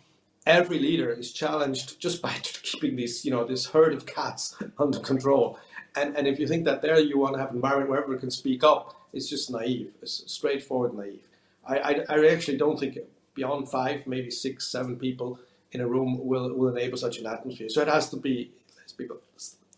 every 0.46 0.80
leader 0.80 1.12
is 1.12 1.34
challenged 1.34 2.00
just 2.00 2.22
by 2.22 2.34
keeping 2.42 2.96
this, 2.96 3.26
you 3.26 3.32
know, 3.32 3.46
this 3.46 3.68
herd 3.68 3.94
of 3.94 4.06
cats 4.06 4.56
under 4.78 5.00
control. 5.00 5.60
And, 5.96 6.16
and 6.16 6.28
if 6.28 6.40
you 6.40 6.48
think 6.48 6.66
that 6.66 6.82
there 6.82 7.00
you 7.00 7.20
want 7.20 7.36
to 7.36 7.40
have 7.40 7.50
an 7.50 7.58
environment 7.58 7.90
where 7.90 8.00
everyone 8.00 8.22
can 8.22 8.32
speak 8.32 8.64
up, 8.64 8.96
it's 9.14 9.30
just 9.30 9.52
naive. 9.52 9.92
It's 10.02 10.32
straightforward 10.32 10.94
naive. 10.96 11.28
I, 11.68 11.78
I, 11.78 12.06
I 12.10 12.28
actually 12.28 12.58
don't 12.58 12.80
think 12.80 12.98
beyond 13.34 13.70
five, 13.70 14.06
maybe 14.08 14.30
six, 14.32 14.68
seven 14.68 14.98
people 14.98 15.40
in 15.72 15.82
a 15.82 15.88
room 15.88 16.20
will, 16.26 16.54
will 16.54 16.76
enable 16.76 16.98
such 16.98 17.20
an 17.20 17.28
atmosphere. 17.28 17.70
So 17.70 17.82
it 17.82 17.88
has 17.88 18.10
to 18.10 18.18
be 18.18 18.52
less 18.78 18.92
people. 18.92 19.18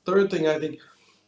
Third 0.06 0.32
thing, 0.32 0.48
I 0.48 0.60
think 0.60 0.80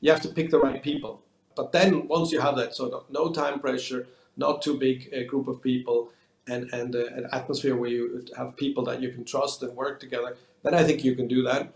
you 0.02 0.12
have 0.12 0.22
to 0.22 0.30
pick 0.30 0.50
the 0.50 0.60
right 0.60 0.82
people. 0.82 1.22
But 1.56 1.72
then 1.72 2.08
once 2.08 2.32
you 2.32 2.40
have 2.40 2.56
that 2.58 2.76
sort 2.76 2.94
of 2.94 3.06
no 3.10 3.32
time 3.32 3.60
pressure, 3.60 4.08
not 4.36 4.62
too 4.62 4.78
big 4.78 5.10
a 5.12 5.24
group 5.26 5.48
of 5.48 5.62
people, 5.62 6.12
and 6.48 6.70
and 6.72 6.96
uh, 6.96 7.06
an 7.08 7.28
atmosphere 7.34 7.76
where 7.76 7.90
you 7.90 8.26
have 8.38 8.56
people 8.56 8.84
that 8.86 9.02
you 9.02 9.10
can 9.10 9.26
trust 9.26 9.64
and 9.64 9.76
work 9.76 10.00
together, 10.00 10.38
then 10.64 10.74
I 10.74 10.84
think 10.84 11.04
you 11.04 11.16
can 11.16 11.28
do 11.28 11.44
that. 11.44 11.74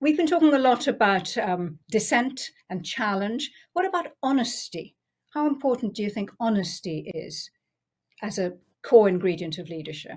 We've 0.00 0.16
been 0.16 0.26
talking 0.26 0.52
a 0.52 0.58
lot 0.58 0.88
about 0.88 1.36
um, 1.38 1.78
dissent 1.90 2.50
and 2.68 2.84
challenge. 2.84 3.50
What 3.72 3.86
about 3.86 4.08
honesty? 4.22 4.95
How 5.36 5.46
important 5.46 5.92
do 5.92 6.02
you 6.02 6.08
think 6.08 6.30
honesty 6.40 7.12
is 7.14 7.50
as 8.22 8.38
a 8.38 8.54
core 8.82 9.06
ingredient 9.06 9.58
of 9.58 9.68
leadership? 9.68 10.16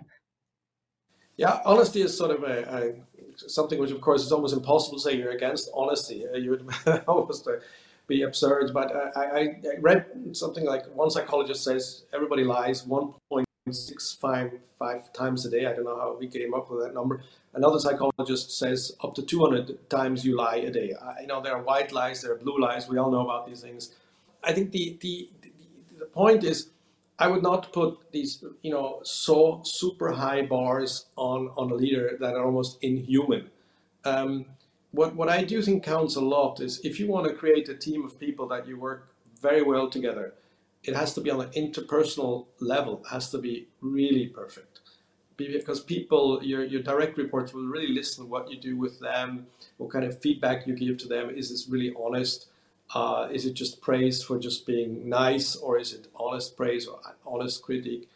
Yeah, 1.35 1.59
honesty 1.65 2.01
is 2.01 2.17
sort 2.17 2.31
of 2.31 2.43
a, 2.43 2.61
a 2.73 2.93
something 3.35 3.79
which, 3.79 3.91
of 3.91 3.99
course, 3.99 4.23
is 4.23 4.31
almost 4.31 4.53
impossible 4.53 4.97
to 4.97 5.03
say 5.03 5.17
you're 5.17 5.31
against 5.31 5.69
honesty. 5.73 6.25
Uh, 6.25 6.38
you 6.38 6.51
would 6.51 6.65
almost 7.07 7.45
uh, 7.49 7.55
be 8.07 8.21
absurd. 8.21 8.71
But 8.73 8.95
I, 9.17 9.21
I, 9.21 9.59
read 9.81 10.05
something 10.31 10.63
like 10.63 10.85
one 10.95 11.09
psychologist 11.09 11.65
says 11.65 12.03
everybody 12.13 12.45
lies 12.45 12.83
1.655 12.83 15.11
times 15.11 15.45
a 15.45 15.49
day. 15.49 15.65
I 15.65 15.73
don't 15.73 15.83
know 15.83 15.99
how 15.99 16.15
we 16.17 16.29
came 16.29 16.53
up 16.53 16.71
with 16.71 16.81
that 16.85 16.93
number. 16.93 17.23
Another 17.53 17.79
psychologist 17.79 18.57
says 18.57 18.95
up 19.03 19.15
to 19.15 19.21
200 19.21 19.89
times 19.89 20.23
you 20.23 20.38
lie 20.38 20.55
a 20.55 20.71
day. 20.71 20.93
I, 20.93 21.23
you 21.23 21.27
know, 21.27 21.41
there 21.41 21.57
are 21.57 21.61
white 21.61 21.91
lies, 21.91 22.21
there 22.21 22.31
are 22.31 22.38
blue 22.38 22.57
lies. 22.57 22.88
We 22.88 22.97
all 22.97 23.11
know 23.11 23.25
about 23.25 23.45
these 23.45 23.59
things. 23.59 23.91
I 24.43 24.53
think 24.53 24.72
the, 24.72 24.98
the, 25.01 25.29
the, 25.41 25.51
the 26.00 26.05
point 26.05 26.43
is, 26.43 26.69
I 27.17 27.27
would 27.27 27.43
not 27.43 27.74
put 27.74 28.12
these, 28.13 28.43
you 28.62 28.72
know, 28.72 29.01
so 29.03 29.62
super 29.65 30.13
high 30.13 30.43
bars 30.43 31.05
on 31.17 31.50
on 31.58 31.69
a 31.72 31.75
leader 31.75 32.17
that 32.19 32.34
are 32.36 32.46
almost 32.46 32.77
inhuman. 32.81 33.50
Um, 34.05 34.46
what 34.91 35.15
what 35.15 35.29
I 35.29 35.43
do 35.43 35.62
think 35.62 35.84
counts 35.84 36.15
a 36.15 36.22
lot 36.22 36.62
is 36.62 36.79
if 36.84 37.00
you 37.00 37.08
want 37.08 37.27
to 37.27 37.34
create 37.34 37.67
a 37.67 37.75
team 37.75 38.05
of 38.05 38.17
people 38.19 38.48
that 38.48 38.67
you 38.67 38.77
work 38.79 39.10
very 39.41 39.62
well 39.62 39.89
together, 39.89 40.34
it 40.84 40.96
has 40.96 41.13
to 41.15 41.22
be 41.22 41.29
on 41.29 41.41
an 41.41 41.50
interpersonal 41.51 42.46
level. 42.60 43.01
It 43.03 43.10
has 43.12 43.29
to 43.31 43.38
be 43.38 43.67
really 43.81 44.27
perfect 44.27 44.79
because 45.48 45.79
people, 45.79 46.43
your 46.43 46.63
your 46.63 46.81
direct 46.81 47.17
reports 47.17 47.53
will 47.53 47.67
really 47.67 47.93
listen 47.93 48.29
what 48.29 48.51
you 48.51 48.58
do 48.60 48.75
with 48.75 49.00
them, 49.00 49.48
what 49.77 49.91
kind 49.91 50.05
of 50.05 50.19
feedback 50.19 50.67
you 50.67 50.75
give 50.75 50.98
to 51.00 51.08
them. 51.08 51.29
Is 51.29 51.50
this 51.50 51.67
really 51.69 51.93
honest? 52.00 52.48
Uh, 52.93 53.27
is 53.31 53.46
it 53.46 53.53
just 53.53 53.81
praise 53.81 54.24
for 54.24 54.39
just 54.39 54.65
being 54.65 55.08
nice, 55.08 55.55
or 55.55 55.77
is 55.77 55.93
it 55.93 56.08
honest 56.15 56.58
praise 56.58 56.88
or 56.88 57.00
honest 57.25 57.62
critique? 57.62 58.10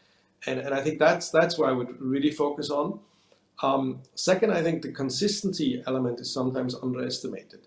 And, 0.45 0.59
and 0.59 0.73
I 0.73 0.81
think 0.81 0.99
that's 0.99 1.29
that's 1.29 1.57
where 1.57 1.69
I 1.69 1.73
would 1.73 2.01
really 2.01 2.31
focus 2.31 2.69
on. 2.69 2.99
Um, 3.61 4.01
second, 4.15 4.51
I 4.51 4.63
think 4.63 4.81
the 4.81 4.91
consistency 4.91 5.83
element 5.85 6.19
is 6.19 6.33
sometimes 6.33 6.75
underestimated. 6.75 7.61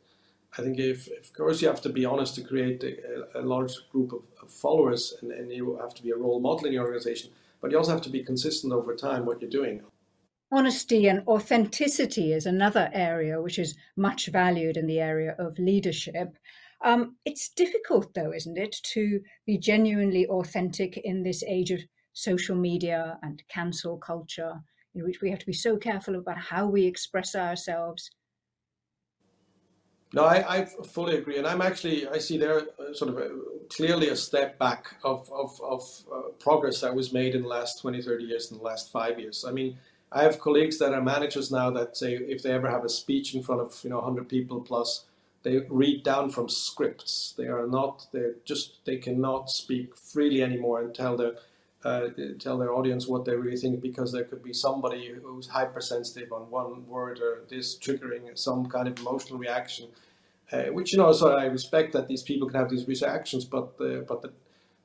I 0.58 0.62
think 0.62 0.78
if, 0.78 1.08
of 1.08 1.32
course 1.32 1.62
you 1.62 1.68
have 1.68 1.82
to 1.82 1.90
be 1.90 2.04
honest 2.04 2.34
to 2.36 2.42
create 2.42 2.82
a, 2.82 3.40
a 3.40 3.42
large 3.42 3.74
group 3.92 4.12
of, 4.12 4.22
of 4.42 4.50
followers, 4.50 5.14
and, 5.20 5.30
and 5.30 5.52
you 5.52 5.76
have 5.76 5.94
to 5.94 6.02
be 6.02 6.10
a 6.10 6.16
role 6.16 6.40
model 6.40 6.66
in 6.66 6.72
your 6.72 6.84
organization, 6.84 7.30
but 7.60 7.70
you 7.70 7.78
also 7.78 7.92
have 7.92 8.02
to 8.02 8.10
be 8.10 8.22
consistent 8.22 8.72
over 8.72 8.94
time 8.96 9.26
what 9.26 9.40
you're 9.40 9.50
doing. 9.50 9.82
Honesty 10.50 11.08
and 11.08 11.26
authenticity 11.26 12.32
is 12.32 12.46
another 12.46 12.90
area 12.92 13.40
which 13.42 13.58
is 13.58 13.74
much 13.96 14.28
valued 14.28 14.76
in 14.76 14.86
the 14.86 15.00
area 15.00 15.34
of 15.38 15.58
leadership. 15.58 16.36
Um, 16.84 17.16
it's 17.24 17.48
difficult, 17.48 18.12
though, 18.14 18.32
isn't 18.32 18.58
it, 18.58 18.76
to 18.94 19.20
be 19.46 19.58
genuinely 19.58 20.26
authentic 20.26 20.98
in 20.98 21.22
this 21.22 21.42
age 21.44 21.70
of 21.70 21.80
social 22.12 22.56
media 22.56 23.18
and 23.22 23.42
cancel 23.48 23.98
culture, 23.98 24.54
in 24.94 25.04
which 25.04 25.20
we 25.20 25.30
have 25.30 25.38
to 25.40 25.46
be 25.46 25.52
so 25.52 25.76
careful 25.76 26.16
about 26.16 26.38
how 26.38 26.66
we 26.66 26.84
express 26.84 27.34
ourselves. 27.34 28.10
No, 30.12 30.24
I, 30.24 30.60
I 30.60 30.64
fully 30.64 31.16
agree, 31.16 31.36
and 31.36 31.46
I'm 31.46 31.60
actually 31.60 32.08
I 32.08 32.18
see 32.18 32.38
there 32.38 32.60
uh, 32.60 32.94
sort 32.94 33.10
of 33.10 33.18
a, 33.18 33.30
clearly 33.68 34.08
a 34.08 34.16
step 34.16 34.58
back 34.58 34.94
of 35.02 35.28
of, 35.32 35.60
of 35.60 35.82
uh, 36.12 36.20
progress 36.38 36.80
that 36.80 36.94
was 36.94 37.12
made 37.12 37.34
in 37.34 37.42
the 37.42 37.48
last 37.48 37.80
20, 37.80 38.00
30 38.00 38.24
years, 38.24 38.50
in 38.50 38.58
the 38.58 38.62
last 38.64 38.92
five 38.92 39.18
years. 39.18 39.44
I 39.46 39.50
mean, 39.50 39.76
I 40.12 40.22
have 40.22 40.40
colleagues 40.40 40.78
that 40.78 40.94
are 40.94 41.02
managers 41.02 41.50
now 41.50 41.70
that 41.70 41.96
say 41.96 42.14
if 42.14 42.42
they 42.42 42.52
ever 42.52 42.70
have 42.70 42.84
a 42.84 42.88
speech 42.88 43.34
in 43.34 43.42
front 43.42 43.60
of 43.60 43.78
you 43.82 43.90
know 43.90 43.96
100 43.96 44.28
people 44.28 44.60
plus, 44.60 45.04
they 45.46 45.60
read 45.70 46.02
down 46.02 46.28
from 46.30 46.48
scripts. 46.48 47.32
They 47.38 47.46
are 47.46 47.68
not. 47.68 48.08
They're 48.12 48.34
just. 48.44 48.84
They 48.84 48.96
cannot 48.96 49.48
speak 49.48 49.96
freely 49.96 50.42
anymore 50.42 50.80
and 50.80 50.92
tell 50.92 51.16
their 51.16 51.34
uh, 51.84 52.08
tell 52.40 52.58
their 52.58 52.72
audience 52.72 53.06
what 53.06 53.24
they 53.24 53.36
really 53.36 53.56
think 53.56 53.80
because 53.80 54.10
there 54.10 54.24
could 54.24 54.42
be 54.42 54.52
somebody 54.52 55.14
who's 55.22 55.46
hypersensitive 55.46 56.32
on 56.32 56.50
one 56.50 56.88
word 56.88 57.20
or 57.20 57.42
this 57.48 57.78
triggering 57.78 58.36
some 58.36 58.66
kind 58.66 58.88
of 58.88 58.98
emotional 58.98 59.38
reaction. 59.38 59.86
Uh, 60.50 60.64
which 60.64 60.92
you 60.92 60.98
know, 60.98 61.12
so 61.12 61.36
I 61.36 61.44
respect 61.44 61.92
that 61.92 62.08
these 62.08 62.24
people 62.24 62.48
can 62.48 62.58
have 62.58 62.70
these 62.70 62.88
reactions, 62.88 63.44
but 63.44 63.78
the, 63.78 64.04
but 64.08 64.22
the 64.22 64.32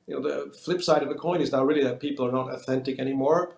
you 0.06 0.14
know 0.14 0.22
the 0.22 0.52
flip 0.52 0.80
side 0.80 1.02
of 1.02 1.08
the 1.08 1.16
coin 1.16 1.40
is 1.40 1.50
now 1.50 1.64
really 1.64 1.82
that 1.82 1.98
people 1.98 2.24
are 2.24 2.32
not 2.32 2.54
authentic 2.54 3.00
anymore, 3.00 3.52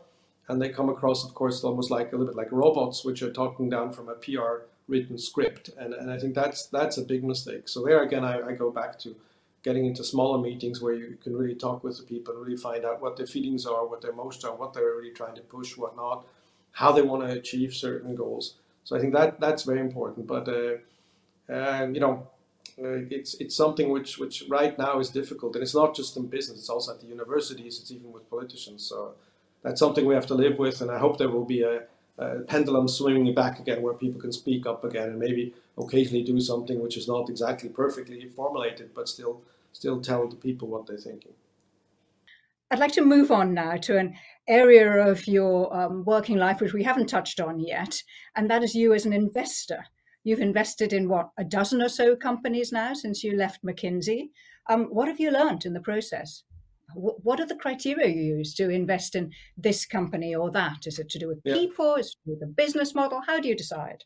and 0.49 0.61
they 0.61 0.71
come 0.71 0.89
across, 0.89 1.23
of 1.23 1.35
course, 1.35 1.63
almost 1.65 1.91
like 1.91 2.15
a 2.15 2.17
little 2.17 2.33
bit 2.33 2.37
like 2.37 2.51
robots, 2.51 3.05
which 3.05 3.21
are 3.23 3.31
talking 3.31 3.69
down 3.69 3.93
from 3.93 4.09
a 4.09 4.15
PR 4.15 4.65
written 4.89 5.19
script, 5.19 5.71
and, 5.79 5.95
and 5.95 6.11
I 6.11 6.19
think 6.19 6.35
that's 6.35 6.67
that's 6.67 6.99
a 6.99 7.03
big 7.03 7.25
mistake. 7.25 7.69
So 7.69 7.85
there 7.85 8.03
again, 8.03 8.25
I, 8.25 8.49
I 8.49 8.53
go 8.53 8.71
back 8.71 8.99
to 9.01 9.17
getting 9.63 9.87
into 9.87 10.05
smaller 10.05 10.39
meetings 10.39 10.83
where 10.83 10.95
you 10.95 11.17
can 11.23 11.35
really 11.35 11.55
talk 11.55 11.83
with 11.83 11.97
the 11.97 12.03
people, 12.03 12.35
really 12.35 12.57
find 12.57 12.85
out 12.85 13.01
what 13.01 13.17
their 13.17 13.27
feelings 13.27 13.65
are, 13.65 13.87
what 13.87 14.03
their 14.03 14.11
emotions 14.11 14.45
are, 14.45 14.55
what 14.55 14.75
they're 14.75 14.95
really 14.97 15.11
trying 15.11 15.35
to 15.35 15.41
push, 15.41 15.77
what 15.77 15.97
not, 15.97 16.27
how 16.73 16.93
they 16.93 17.01
want 17.01 17.27
to 17.27 17.33
achieve 17.33 17.73
certain 17.73 18.15
goals. 18.15 18.57
So 18.85 18.95
I 18.95 19.01
think 19.01 19.15
that 19.15 19.41
that's 19.41 19.63
very 19.63 19.81
important. 19.81 20.27
But 20.27 20.49
uh, 20.49 21.87
you 21.93 22.01
know, 22.01 22.29
uh, 22.79 23.07
it's 23.11 23.35
it's 23.35 23.55
something 23.55 23.91
which 23.91 24.19
which 24.19 24.45
right 24.49 24.79
now 24.79 24.99
is 24.99 25.11
difficult, 25.11 25.55
and 25.55 25.63
it's 25.63 25.75
not 25.75 25.95
just 25.95 26.17
in 26.17 26.27
business; 26.27 26.59
it's 26.59 26.69
also 26.69 26.93
at 26.93 27.01
the 27.01 27.07
universities. 27.07 27.79
It's 27.81 27.91
even 27.91 28.13
with 28.13 28.29
politicians. 28.29 28.85
So 28.85 29.15
that's 29.63 29.81
something 29.81 30.05
we 30.05 30.15
have 30.15 30.27
to 30.27 30.35
live 30.35 30.59
with, 30.59 30.81
and 30.83 30.91
I 30.91 30.99
hope 30.99 31.17
there 31.17 31.31
will 31.31 31.45
be 31.45 31.63
a 31.63 31.85
uh, 32.19 32.37
pendulum 32.47 32.87
swinging 32.87 33.35
back 33.35 33.59
again 33.59 33.83
where 33.83 33.95
people 33.95 34.21
can 34.21 34.33
speak 34.33 34.67
up 34.67 34.85
again 34.85 35.09
and 35.09 35.19
maybe 35.19 35.53
occasionally 35.77 36.23
do 36.23 36.41
something 36.41 36.81
which 36.81 36.97
is 36.97 37.09
not 37.09 37.29
exactly 37.29 37.69
perfectly 37.69 38.29
formulated 38.29 38.91
but 38.95 39.09
still 39.09 39.43
still 39.73 40.01
tell 40.01 40.29
the 40.29 40.37
people 40.37 40.69
what 40.69 40.87
they're 40.87 40.97
thinking. 40.97 41.33
I'd 42.71 42.79
like 42.79 42.93
to 42.93 43.05
move 43.05 43.31
on 43.31 43.53
now 43.53 43.77
to 43.77 43.99
an 43.99 44.15
area 44.47 45.07
of 45.07 45.27
your 45.27 45.75
um, 45.77 46.05
working 46.05 46.39
life 46.39 46.61
which 46.61 46.73
we 46.73 46.85
haven't 46.85 47.09
touched 47.09 47.41
on 47.41 47.59
yet 47.59 48.03
and 48.37 48.49
that 48.51 48.63
is 48.63 48.75
you 48.75 48.95
as 48.95 49.07
an 49.07 49.13
investor. 49.13 49.85
You've 50.23 50.41
invested 50.41 50.93
in 50.93 51.09
what 51.09 51.31
a 51.37 51.45
dozen 51.45 51.83
or 51.83 51.89
so 51.89 52.17
companies 52.17 52.73
now 52.73 52.95
since 52.95 53.23
you 53.23 53.37
left 53.37 53.65
McKinsey. 53.65 54.31
Um, 54.71 54.85
what 54.85 55.09
have 55.09 55.21
you 55.21 55.31
learned 55.31 55.67
in 55.67 55.75
the 55.75 55.81
process 55.81 56.45
what 56.95 57.41
are 57.41 57.47
the 57.47 57.57
criteria 57.57 58.09
you 58.09 58.37
use 58.37 58.55
to 58.55 58.71
invest 58.71 59.15
in 59.15 59.33
this 59.57 59.85
company 59.87 60.35
or 60.35 60.51
that? 60.51 60.87
Is 60.87 60.99
it 60.99 61.09
to 61.11 61.19
do 61.19 61.29
with 61.29 61.41
yeah. 61.45 61.55
people? 61.55 61.95
Is 61.97 62.07
it 62.07 62.11
to 62.11 62.19
do 62.27 62.31
with 62.33 62.41
the 62.41 62.47
business 62.47 62.95
model? 62.95 63.21
How 63.27 63.41
do 63.41 63.49
you 63.49 63.57
decide? 63.57 64.05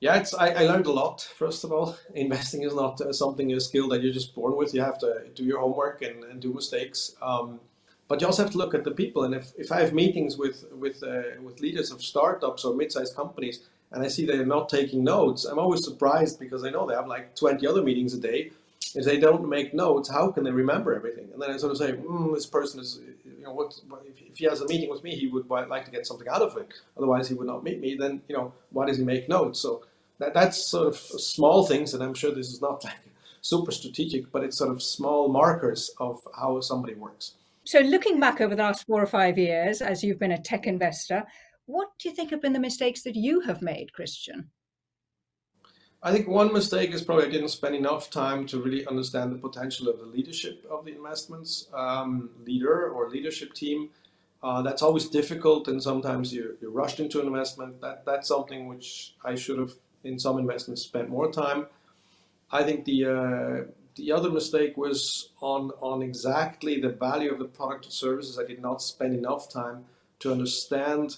Yeah, 0.00 0.16
it's, 0.16 0.32
I, 0.32 0.50
I, 0.50 0.62
learned 0.62 0.86
a 0.86 0.92
lot. 0.92 1.22
First 1.36 1.64
of 1.64 1.72
all, 1.72 1.96
investing 2.14 2.62
is 2.62 2.74
not 2.74 3.00
uh, 3.00 3.12
something 3.12 3.52
a 3.52 3.60
skill 3.60 3.88
that 3.88 4.02
you're 4.02 4.12
just 4.12 4.34
born 4.34 4.56
with. 4.56 4.72
You 4.72 4.80
have 4.80 4.98
to 4.98 5.24
do 5.34 5.44
your 5.44 5.58
homework 5.58 6.02
and, 6.02 6.22
and 6.24 6.40
do 6.40 6.52
mistakes. 6.52 7.16
Um, 7.20 7.58
but 8.06 8.20
you 8.20 8.26
also 8.26 8.44
have 8.44 8.52
to 8.52 8.58
look 8.58 8.74
at 8.74 8.84
the 8.84 8.92
people. 8.92 9.24
And 9.24 9.34
if, 9.34 9.52
if 9.58 9.72
I 9.72 9.80
have 9.80 9.92
meetings 9.92 10.38
with 10.38 10.64
with 10.72 11.02
uh, 11.02 11.42
with 11.42 11.60
leaders 11.60 11.90
of 11.90 12.02
startups 12.02 12.64
or 12.64 12.74
mid-sized 12.74 13.14
companies, 13.14 13.68
and 13.90 14.02
I 14.02 14.08
see 14.08 14.24
they're 14.24 14.46
not 14.46 14.68
taking 14.68 15.02
notes, 15.04 15.44
I'm 15.44 15.58
always 15.58 15.84
surprised 15.84 16.38
because 16.38 16.64
I 16.64 16.70
know 16.70 16.86
they 16.86 16.94
have 16.94 17.08
like 17.08 17.34
20 17.34 17.66
other 17.66 17.82
meetings 17.82 18.14
a 18.14 18.20
day 18.20 18.52
if 18.94 19.04
they 19.04 19.18
don't 19.18 19.48
make 19.48 19.74
notes, 19.74 20.10
how 20.10 20.30
can 20.30 20.44
they 20.44 20.50
remember 20.50 20.94
everything? 20.94 21.28
And 21.32 21.40
then 21.40 21.50
I 21.50 21.56
sort 21.56 21.72
of 21.72 21.78
say, 21.78 21.92
mm, 21.92 22.34
this 22.34 22.46
person 22.46 22.80
is, 22.80 23.00
you 23.24 23.44
know, 23.44 23.52
what, 23.52 23.78
if, 24.06 24.36
he 24.36 24.44
has 24.44 24.60
a 24.60 24.68
meeting 24.68 24.90
with 24.90 25.02
me, 25.02 25.14
he 25.14 25.26
would 25.26 25.48
like 25.48 25.84
to 25.84 25.90
get 25.90 26.06
something 26.06 26.28
out 26.28 26.42
of 26.42 26.56
it. 26.56 26.68
Otherwise, 26.96 27.28
he 27.28 27.34
would 27.34 27.46
not 27.46 27.64
meet 27.64 27.80
me. 27.80 27.96
Then, 27.96 28.22
you 28.28 28.36
know, 28.36 28.52
why 28.70 28.86
does 28.86 28.98
he 28.98 29.04
make 29.04 29.28
notes? 29.28 29.60
So 29.60 29.84
that, 30.18 30.34
that's 30.34 30.64
sort 30.64 30.88
of 30.88 30.96
small 30.96 31.66
things, 31.66 31.94
and 31.94 32.02
I'm 32.02 32.14
sure 32.14 32.34
this 32.34 32.52
is 32.52 32.60
not 32.60 32.84
like 32.84 32.94
super 33.40 33.72
strategic, 33.72 34.30
but 34.32 34.44
it's 34.44 34.56
sort 34.56 34.70
of 34.70 34.82
small 34.82 35.28
markers 35.28 35.90
of 35.98 36.20
how 36.36 36.60
somebody 36.60 36.94
works. 36.94 37.34
So, 37.64 37.80
looking 37.80 38.18
back 38.18 38.40
over 38.40 38.54
the 38.54 38.62
last 38.62 38.86
four 38.86 39.02
or 39.02 39.06
five 39.06 39.36
years, 39.36 39.82
as 39.82 40.02
you've 40.02 40.18
been 40.18 40.32
a 40.32 40.42
tech 40.42 40.66
investor, 40.66 41.24
what 41.66 41.88
do 41.98 42.08
you 42.08 42.14
think 42.14 42.30
have 42.30 42.40
been 42.40 42.54
the 42.54 42.58
mistakes 42.58 43.02
that 43.02 43.14
you 43.14 43.40
have 43.40 43.60
made, 43.60 43.92
Christian? 43.92 44.50
I 46.00 46.12
think 46.12 46.28
one 46.28 46.52
mistake 46.52 46.90
is 46.92 47.02
probably 47.02 47.26
I 47.26 47.30
didn't 47.30 47.48
spend 47.48 47.74
enough 47.74 48.08
time 48.08 48.46
to 48.48 48.62
really 48.62 48.86
understand 48.86 49.32
the 49.32 49.38
potential 49.38 49.88
of 49.88 49.98
the 49.98 50.06
leadership 50.06 50.64
of 50.70 50.84
the 50.84 50.94
investments 50.94 51.66
um, 51.74 52.30
leader 52.46 52.90
or 52.90 53.10
leadership 53.10 53.52
team. 53.52 53.90
Uh, 54.40 54.62
that's 54.62 54.82
always 54.82 55.08
difficult, 55.08 55.66
and 55.66 55.82
sometimes 55.82 56.32
you're, 56.32 56.54
you're, 56.60 56.70
rushed 56.70 57.00
into 57.00 57.20
an 57.20 57.26
investment. 57.26 57.80
That 57.80 58.04
that's 58.06 58.28
something 58.28 58.68
which 58.68 59.14
I 59.24 59.34
should 59.34 59.58
have 59.58 59.72
in 60.04 60.20
some 60.20 60.38
investments 60.38 60.82
spent 60.82 61.08
more 61.08 61.32
time. 61.32 61.66
I 62.52 62.62
think 62.62 62.84
the 62.84 63.04
uh, 63.06 63.72
the 63.96 64.12
other 64.12 64.30
mistake 64.30 64.76
was 64.76 65.30
on 65.40 65.72
on 65.80 66.02
exactly 66.02 66.80
the 66.80 66.90
value 66.90 67.32
of 67.32 67.40
the 67.40 67.46
product 67.46 67.88
or 67.88 67.90
services. 67.90 68.38
I 68.38 68.44
did 68.44 68.62
not 68.62 68.80
spend 68.80 69.16
enough 69.16 69.50
time 69.52 69.86
to 70.20 70.30
understand 70.30 71.16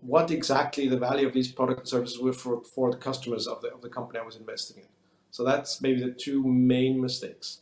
what 0.00 0.30
exactly 0.30 0.88
the 0.88 0.98
value 0.98 1.26
of 1.26 1.32
these 1.32 1.50
products 1.50 1.80
and 1.80 1.88
services 1.88 2.18
were 2.18 2.32
for, 2.32 2.62
for 2.62 2.90
the 2.90 2.96
customers 2.96 3.46
of 3.46 3.60
the, 3.62 3.72
of 3.72 3.82
the 3.82 3.88
company 3.88 4.18
I 4.18 4.22
was 4.22 4.36
investing 4.36 4.82
in. 4.82 4.88
So 5.30 5.44
that's 5.44 5.80
maybe 5.80 6.00
the 6.00 6.10
two 6.10 6.42
main 6.44 7.00
mistakes. 7.00 7.60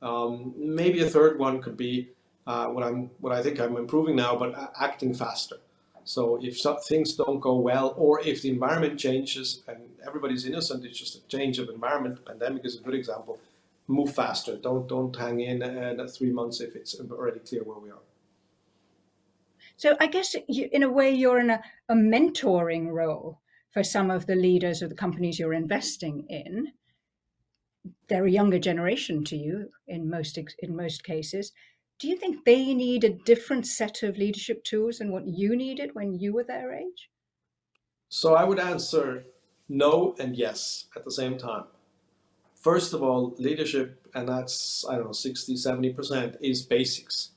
Um, 0.00 0.54
maybe 0.56 1.02
a 1.02 1.10
third 1.10 1.38
one 1.38 1.62
could 1.62 1.76
be 1.76 2.08
uh, 2.46 2.66
what 2.66 2.84
I'm 2.84 3.10
what 3.20 3.32
I 3.32 3.42
think 3.42 3.60
I'm 3.60 3.76
improving 3.76 4.16
now, 4.16 4.36
but 4.36 4.72
acting 4.80 5.14
faster. 5.14 5.56
So 6.04 6.38
if 6.42 6.60
things 6.88 7.14
don't 7.14 7.38
go 7.38 7.54
well, 7.56 7.94
or 7.96 8.20
if 8.20 8.42
the 8.42 8.50
environment 8.50 8.98
changes 8.98 9.62
and 9.68 9.78
everybody's 10.04 10.44
innocent, 10.44 10.84
it's 10.84 10.98
just 10.98 11.14
a 11.16 11.28
change 11.28 11.60
of 11.60 11.68
environment. 11.68 12.24
Pandemic 12.24 12.64
is 12.64 12.76
a 12.78 12.82
good 12.82 12.94
example. 12.94 13.38
Move 13.86 14.12
faster. 14.12 14.56
Don't 14.56 14.88
don't 14.88 15.14
hang 15.14 15.40
in 15.40 15.62
uh, 15.62 16.06
three 16.08 16.32
months 16.32 16.60
if 16.60 16.74
it's 16.74 16.98
already 17.00 17.40
clear 17.40 17.62
where 17.62 17.78
we 17.78 17.90
are. 17.90 18.04
So 19.82 19.96
I 19.98 20.06
guess 20.06 20.36
you, 20.46 20.68
in 20.70 20.84
a 20.84 20.88
way, 20.88 21.10
you're 21.10 21.40
in 21.40 21.50
a, 21.50 21.60
a 21.88 21.94
mentoring 21.96 22.92
role 22.92 23.40
for 23.72 23.82
some 23.82 24.12
of 24.12 24.26
the 24.26 24.36
leaders 24.36 24.80
of 24.80 24.90
the 24.90 24.94
companies 24.94 25.40
you're 25.40 25.54
investing 25.54 26.24
in. 26.28 26.68
They're 28.06 28.26
a 28.26 28.30
younger 28.30 28.60
generation 28.60 29.24
to 29.24 29.36
you 29.36 29.70
in 29.88 30.08
most 30.08 30.38
in 30.60 30.76
most 30.76 31.02
cases. 31.02 31.50
Do 31.98 32.06
you 32.06 32.16
think 32.16 32.44
they 32.44 32.74
need 32.74 33.02
a 33.02 33.18
different 33.24 33.66
set 33.66 34.04
of 34.04 34.16
leadership 34.16 34.62
tools 34.62 34.98
than 34.98 35.10
what 35.10 35.26
you 35.26 35.56
needed 35.56 35.96
when 35.96 36.14
you 36.14 36.32
were 36.32 36.44
their 36.44 36.72
age? 36.72 37.10
So 38.08 38.36
I 38.36 38.44
would 38.44 38.60
answer 38.60 39.24
no 39.68 40.14
and 40.20 40.36
yes 40.36 40.84
at 40.94 41.04
the 41.04 41.10
same 41.10 41.36
time. 41.36 41.64
first 42.54 42.94
of 42.94 43.02
all, 43.02 43.34
leadership, 43.38 44.06
and 44.14 44.28
that's, 44.28 44.84
I 44.88 44.94
don't 44.94 45.06
know, 45.06 45.12
60, 45.12 45.56
70% 45.56 46.36
is 46.40 46.62
basics. 46.62 47.32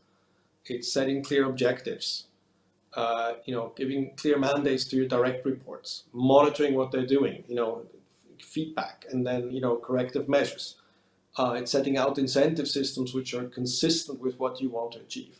It's 0.67 0.91
setting 0.91 1.23
clear 1.23 1.45
objectives, 1.45 2.25
uh, 2.95 3.33
you 3.45 3.53
know, 3.53 3.73
giving 3.75 4.11
clear 4.15 4.37
mandates 4.37 4.85
to 4.85 4.95
your 4.95 5.07
direct 5.07 5.45
reports, 5.45 6.03
monitoring 6.13 6.75
what 6.75 6.91
they're 6.91 7.05
doing, 7.05 7.43
you 7.47 7.55
know, 7.55 7.85
feedback, 8.41 9.05
and 9.11 9.25
then, 9.27 9.51
you 9.51 9.61
know, 9.61 9.75
corrective 9.75 10.29
measures. 10.29 10.75
Uh, 11.37 11.57
it's 11.59 11.71
setting 11.71 11.97
out 11.97 12.17
incentive 12.17 12.67
systems 12.67 13.13
which 13.13 13.33
are 13.33 13.45
consistent 13.45 14.21
with 14.21 14.39
what 14.39 14.61
you 14.61 14.69
want 14.69 14.93
to 14.93 14.99
achieve. 14.99 15.39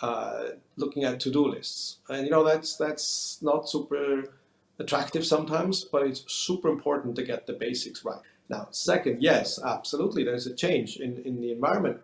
Uh, 0.00 0.50
looking 0.76 1.04
at 1.04 1.18
to-do 1.20 1.44
lists, 1.44 1.98
and 2.08 2.24
you 2.24 2.30
know 2.30 2.44
that's 2.44 2.76
that's 2.76 3.42
not 3.42 3.68
super 3.68 4.32
attractive 4.78 5.26
sometimes, 5.26 5.84
but 5.84 6.06
it's 6.06 6.22
super 6.32 6.68
important 6.68 7.16
to 7.16 7.24
get 7.24 7.48
the 7.48 7.52
basics 7.52 8.04
right. 8.04 8.20
Now, 8.48 8.68
second, 8.70 9.20
yes, 9.20 9.58
absolutely, 9.60 10.22
there's 10.22 10.46
a 10.46 10.54
change 10.54 10.98
in, 10.98 11.20
in 11.24 11.40
the 11.40 11.50
environment, 11.50 12.00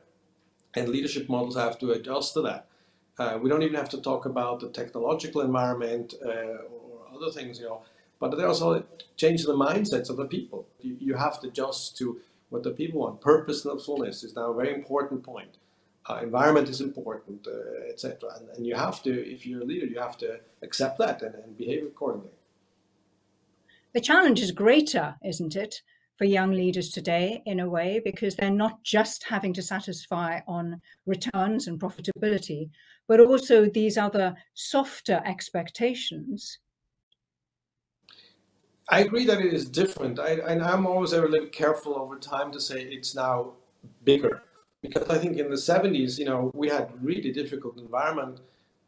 and 0.74 0.88
leadership 0.88 1.28
models 1.28 1.54
have 1.56 1.78
to 1.78 1.92
adjust 1.92 2.34
to 2.34 2.42
that. 2.42 2.66
Uh, 3.18 3.38
we 3.40 3.48
don't 3.48 3.62
even 3.62 3.76
have 3.76 3.88
to 3.88 4.00
talk 4.00 4.26
about 4.26 4.60
the 4.60 4.68
technological 4.68 5.40
environment 5.40 6.14
uh, 6.24 6.28
or 6.28 7.06
other 7.14 7.30
things, 7.30 7.60
you 7.60 7.66
know, 7.66 7.82
but 8.18 8.36
there's 8.36 8.60
also 8.60 8.84
change 9.16 9.44
the 9.44 9.54
mindsets 9.54 10.10
of 10.10 10.16
the 10.16 10.24
people. 10.24 10.66
You, 10.80 10.96
you 10.98 11.14
have 11.14 11.40
to 11.40 11.48
adjust 11.48 11.96
to 11.98 12.20
what 12.48 12.62
the 12.62 12.70
people 12.70 13.00
want. 13.00 13.20
Purposefulness 13.20 14.24
is 14.24 14.34
now 14.34 14.50
a 14.50 14.54
very 14.54 14.74
important 14.74 15.22
point. 15.22 15.58
Uh, 16.06 16.20
environment 16.22 16.68
is 16.68 16.80
important, 16.80 17.46
uh, 17.46 17.90
etc. 17.90 18.30
And, 18.38 18.48
and, 18.50 18.66
you 18.66 18.74
have 18.74 19.02
to, 19.04 19.10
if 19.10 19.46
you're 19.46 19.62
a 19.62 19.64
leader, 19.64 19.86
you 19.86 19.98
have 19.98 20.18
to 20.18 20.38
accept 20.62 20.98
that 20.98 21.22
and, 21.22 21.34
and 21.34 21.56
behave 21.56 21.84
accordingly. 21.84 22.30
The 23.94 24.02
challenge 24.02 24.40
is 24.42 24.50
greater, 24.50 25.14
isn't 25.24 25.56
it, 25.56 25.80
for 26.18 26.26
young 26.26 26.50
leaders 26.50 26.90
today 26.90 27.42
in 27.46 27.58
a 27.58 27.68
way, 27.68 28.02
because 28.04 28.36
they're 28.36 28.50
not 28.50 28.82
just 28.82 29.24
having 29.24 29.52
to 29.54 29.62
satisfy 29.62 30.40
on 30.46 30.80
returns 31.06 31.68
and 31.68 31.80
profitability, 31.80 32.70
but 33.06 33.20
also 33.20 33.66
these 33.66 33.96
other 33.98 34.36
softer 34.54 35.22
expectations. 35.24 36.58
I 38.88 39.00
agree 39.00 39.24
that 39.26 39.40
it 39.40 39.52
is 39.52 39.66
different. 39.66 40.18
I, 40.18 40.32
and 40.46 40.62
I'm 40.62 40.86
always 40.86 41.12
a 41.12 41.22
little 41.22 41.48
careful 41.48 41.96
over 41.96 42.18
time 42.18 42.52
to 42.52 42.60
say 42.60 42.82
it's 42.82 43.14
now 43.14 43.52
bigger. 44.04 44.42
Because 44.82 45.08
I 45.08 45.16
think 45.16 45.38
in 45.38 45.48
the 45.48 45.56
70s, 45.56 46.18
you 46.18 46.26
know, 46.26 46.50
we 46.54 46.68
had 46.68 46.90
really 47.02 47.32
difficult 47.32 47.78
environment 47.78 48.40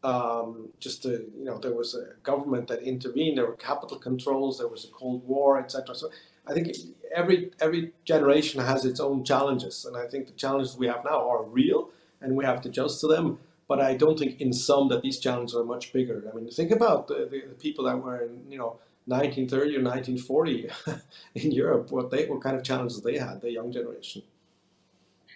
um, 0.04 0.68
just 0.78 1.02
to, 1.02 1.11
you 1.37 1.44
know, 1.44 1.58
there 1.58 1.75
was 1.75 1.94
a 1.94 2.14
government 2.23 2.68
that 2.68 2.82
intervened, 2.82 3.38
there 3.38 3.46
were 3.46 3.56
capital 3.56 3.99
controls, 3.99 4.58
there 4.58 4.68
was 4.68 4.85
a 4.85 4.88
Cold 4.88 5.26
War, 5.26 5.58
etc. 5.58 5.94
So 5.94 6.11
I 6.46 6.52
think 6.52 6.76
every 7.14 7.50
every 7.61 7.92
generation 8.04 8.61
has 8.61 8.85
its 8.85 9.00
own 9.00 9.25
challenges, 9.25 9.85
and 9.85 9.96
I 9.96 10.06
think 10.06 10.26
the 10.26 10.35
challenges 10.35 10.76
we 10.76 10.87
have 10.87 11.04
now 11.04 11.28
are 11.28 11.42
real, 11.42 11.90
and 12.20 12.37
we 12.37 12.44
have 12.44 12.61
to 12.62 12.68
adjust 12.68 13.00
to 13.00 13.08
them. 13.08 13.38
But 13.68 13.80
I 13.80 13.96
don't 13.96 14.18
think, 14.18 14.40
in 14.40 14.52
some, 14.52 14.88
that 14.88 15.02
these 15.02 15.18
challenges 15.18 15.56
are 15.56 15.64
much 15.64 15.92
bigger. 15.92 16.23
I 16.30 16.37
mean, 16.37 16.49
think 16.50 16.70
about 16.70 17.08
the, 17.08 17.28
the, 17.30 17.42
the 17.49 17.54
people 17.54 17.85
that 17.87 17.99
were 17.99 18.23
in, 18.23 18.44
you 18.49 18.58
know, 18.58 18.78
1930 19.06 19.76
or 19.76 19.82
1940 19.82 20.68
in 21.35 21.52
Europe, 21.52 21.90
what 21.90 22.11
they 22.11 22.26
what 22.26 22.42
kind 22.42 22.56
of 22.56 22.64
challenges 22.64 23.00
they 23.02 23.18
had, 23.18 23.40
the 23.40 23.50
young 23.50 23.73
generation. 23.73 24.23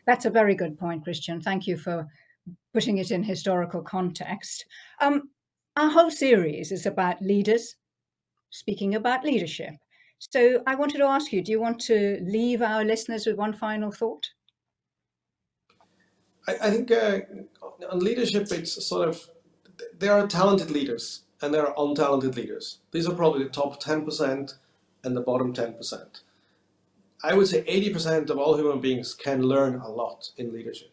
That's 0.07 0.25
a 0.25 0.31
very 0.31 0.55
good 0.55 0.79
point, 0.79 1.05
Christian. 1.05 1.41
Thank 1.41 1.67
you 1.67 1.77
for 1.77 2.09
putting 2.73 2.99
it 2.99 3.11
in 3.11 3.23
historical 3.23 3.83
context. 3.83 4.67
Um, 5.01 5.31
our 5.77 5.89
whole 5.89 6.11
series 6.11 6.73
is 6.73 6.87
about 6.87 7.23
leaders, 7.23 7.77
speaking 8.51 8.97
about 8.97 9.25
leadership. 9.25 9.75
So 10.19 10.63
I 10.67 10.75
wanted 10.75 10.99
to 10.99 11.05
ask 11.05 11.33
you 11.33 11.43
do 11.43 11.53
you 11.53 11.61
want 11.61 11.81
to 11.83 12.19
leave 12.23 12.63
our 12.63 12.85
listeners 12.85 13.25
with 13.27 13.37
one 13.37 13.53
final 13.53 13.91
thought? 13.91 14.29
I, 16.49 16.57
I 16.63 16.71
think 16.71 16.91
uh, 16.91 17.21
on 17.91 18.01
leadership, 18.01 18.51
it's 18.53 18.85
sort 18.85 19.09
of 19.09 19.31
there 19.99 20.13
are 20.13 20.27
talented 20.27 20.71
leaders 20.71 21.23
and 21.41 21.55
there 21.55 21.67
are 21.67 21.75
untalented 21.75 22.37
leaders. 22.37 22.79
These 22.93 23.09
are 23.09 23.15
probably 23.15 23.45
the 23.45 23.51
top 23.51 23.83
10% 23.83 24.55
and 25.05 25.17
the 25.17 25.21
bottom 25.21 25.55
10%. 25.55 26.21
I 27.23 27.35
would 27.35 27.49
say 27.49 27.63
80% 27.63 28.31
of 28.31 28.39
all 28.39 28.57
human 28.57 28.81
beings 28.81 29.15
can 29.15 29.43
learn 29.43 29.77
a 29.77 29.89
lot 29.89 30.31
in 30.37 30.53
leadership. 30.53 30.91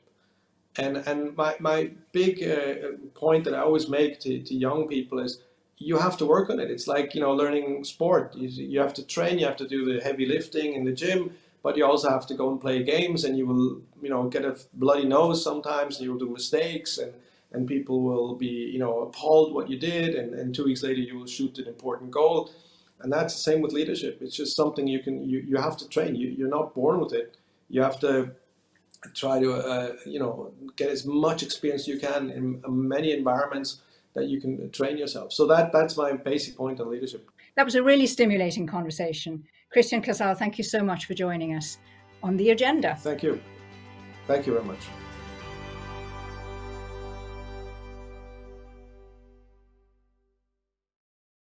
And, 0.78 0.98
and 0.98 1.36
my, 1.36 1.56
my 1.60 1.92
big 2.12 2.44
uh, 2.44 2.98
point 3.14 3.46
that 3.46 3.56
I 3.56 3.60
always 3.60 3.90
make 3.90 4.20
to, 4.22 4.40
to 4.42 4.54
young 4.54 4.88
people 4.88 5.20
is 5.20 5.42
you 5.78 5.98
have 5.98 6.18
to 6.18 6.26
work 6.26 6.50
on 6.50 6.60
it. 6.60 6.70
It's 6.70 6.88
like, 6.88 7.16
you 7.16 7.22
know, 7.22 7.34
learning 7.34 7.84
sport. 7.84 8.36
You, 8.36 8.48
you 8.48 8.80
have 8.80 8.94
to 8.96 9.04
train, 9.04 9.40
you 9.40 9.46
have 9.46 9.58
to 9.58 9.68
do 9.68 9.86
the 9.86 10.02
heavy 10.02 10.26
lifting 10.26 10.74
in 10.74 10.84
the 10.84 10.92
gym, 10.92 11.32
but 11.64 11.76
you 11.76 11.86
also 11.86 12.10
have 12.10 12.26
to 12.28 12.34
go 12.34 12.50
and 12.52 12.62
play 12.62 12.84
games 12.84 13.24
and 13.24 13.38
you 13.38 13.46
will, 13.46 13.82
you 14.02 14.10
know, 14.10 14.28
get 14.30 14.46
a 14.46 14.58
bloody 14.74 15.06
nose 15.06 15.44
sometimes 15.44 15.98
and 15.98 16.06
you 16.06 16.12
will 16.12 16.20
do 16.20 16.30
mistakes 16.30 16.98
and, 16.98 17.14
and 17.52 17.68
people 17.68 18.02
will 18.02 18.36
be, 18.36 18.48
you 18.48 18.80
know, 18.80 19.02
appalled 19.02 19.54
what 19.54 19.70
you 19.70 19.78
did 19.78 20.16
and, 20.16 20.34
and 20.34 20.54
two 20.54 20.66
weeks 20.66 20.84
later 20.84 21.02
you 21.02 21.18
will 21.18 21.26
shoot 21.26 21.58
an 21.58 21.68
important 21.68 22.12
goal. 22.12 22.52
And 23.00 23.12
that's 23.12 23.34
the 23.34 23.40
same 23.40 23.62
with 23.62 23.74
leadership. 23.74 24.20
It's 24.22 24.36
just 24.36 24.56
something 24.56 24.88
you 24.88 25.00
can, 25.00 25.24
you, 25.28 25.40
you 25.40 25.58
have 25.58 25.78
to 25.78 25.88
train. 25.88 26.16
You, 26.16 26.30
you're 26.30 26.50
not 26.50 26.74
born 26.74 27.00
with 27.00 27.14
it. 27.14 27.38
You 27.70 27.82
have 27.82 28.00
to 28.00 28.32
try 29.14 29.40
to, 29.40 29.54
uh, 29.54 29.96
you 30.06 30.20
know, 30.20 30.52
get 30.76 30.90
as 30.90 31.06
much 31.06 31.44
experience 31.44 31.88
you 31.88 32.00
can 32.00 32.32
in 32.32 32.62
many 32.68 33.12
environments 33.12 33.82
that 34.16 34.26
you 34.26 34.42
can 34.42 34.70
train 34.72 34.98
yourself. 34.98 35.32
So 35.32 35.46
that 35.48 35.72
that's 35.72 35.96
my 35.96 36.14
basic 36.14 36.58
point 36.58 36.80
on 36.80 36.90
leadership. 36.90 37.30
That 37.56 37.66
was 37.66 37.76
a 37.76 37.84
really 37.84 38.08
stimulating 38.08 38.68
conversation. 38.68 39.44
Christian 39.72 40.02
Casal, 40.02 40.36
thank 40.36 40.58
you 40.58 40.64
so 40.64 40.84
much 40.84 41.06
for 41.06 41.14
joining 41.14 41.56
us 41.56 41.78
on 42.24 42.38
the 42.38 42.52
agenda. 42.52 42.96
Thank 43.00 43.24
you. 43.24 43.42
Thank 44.28 44.48
you 44.48 44.54
very 44.54 44.66
much. 44.66 44.80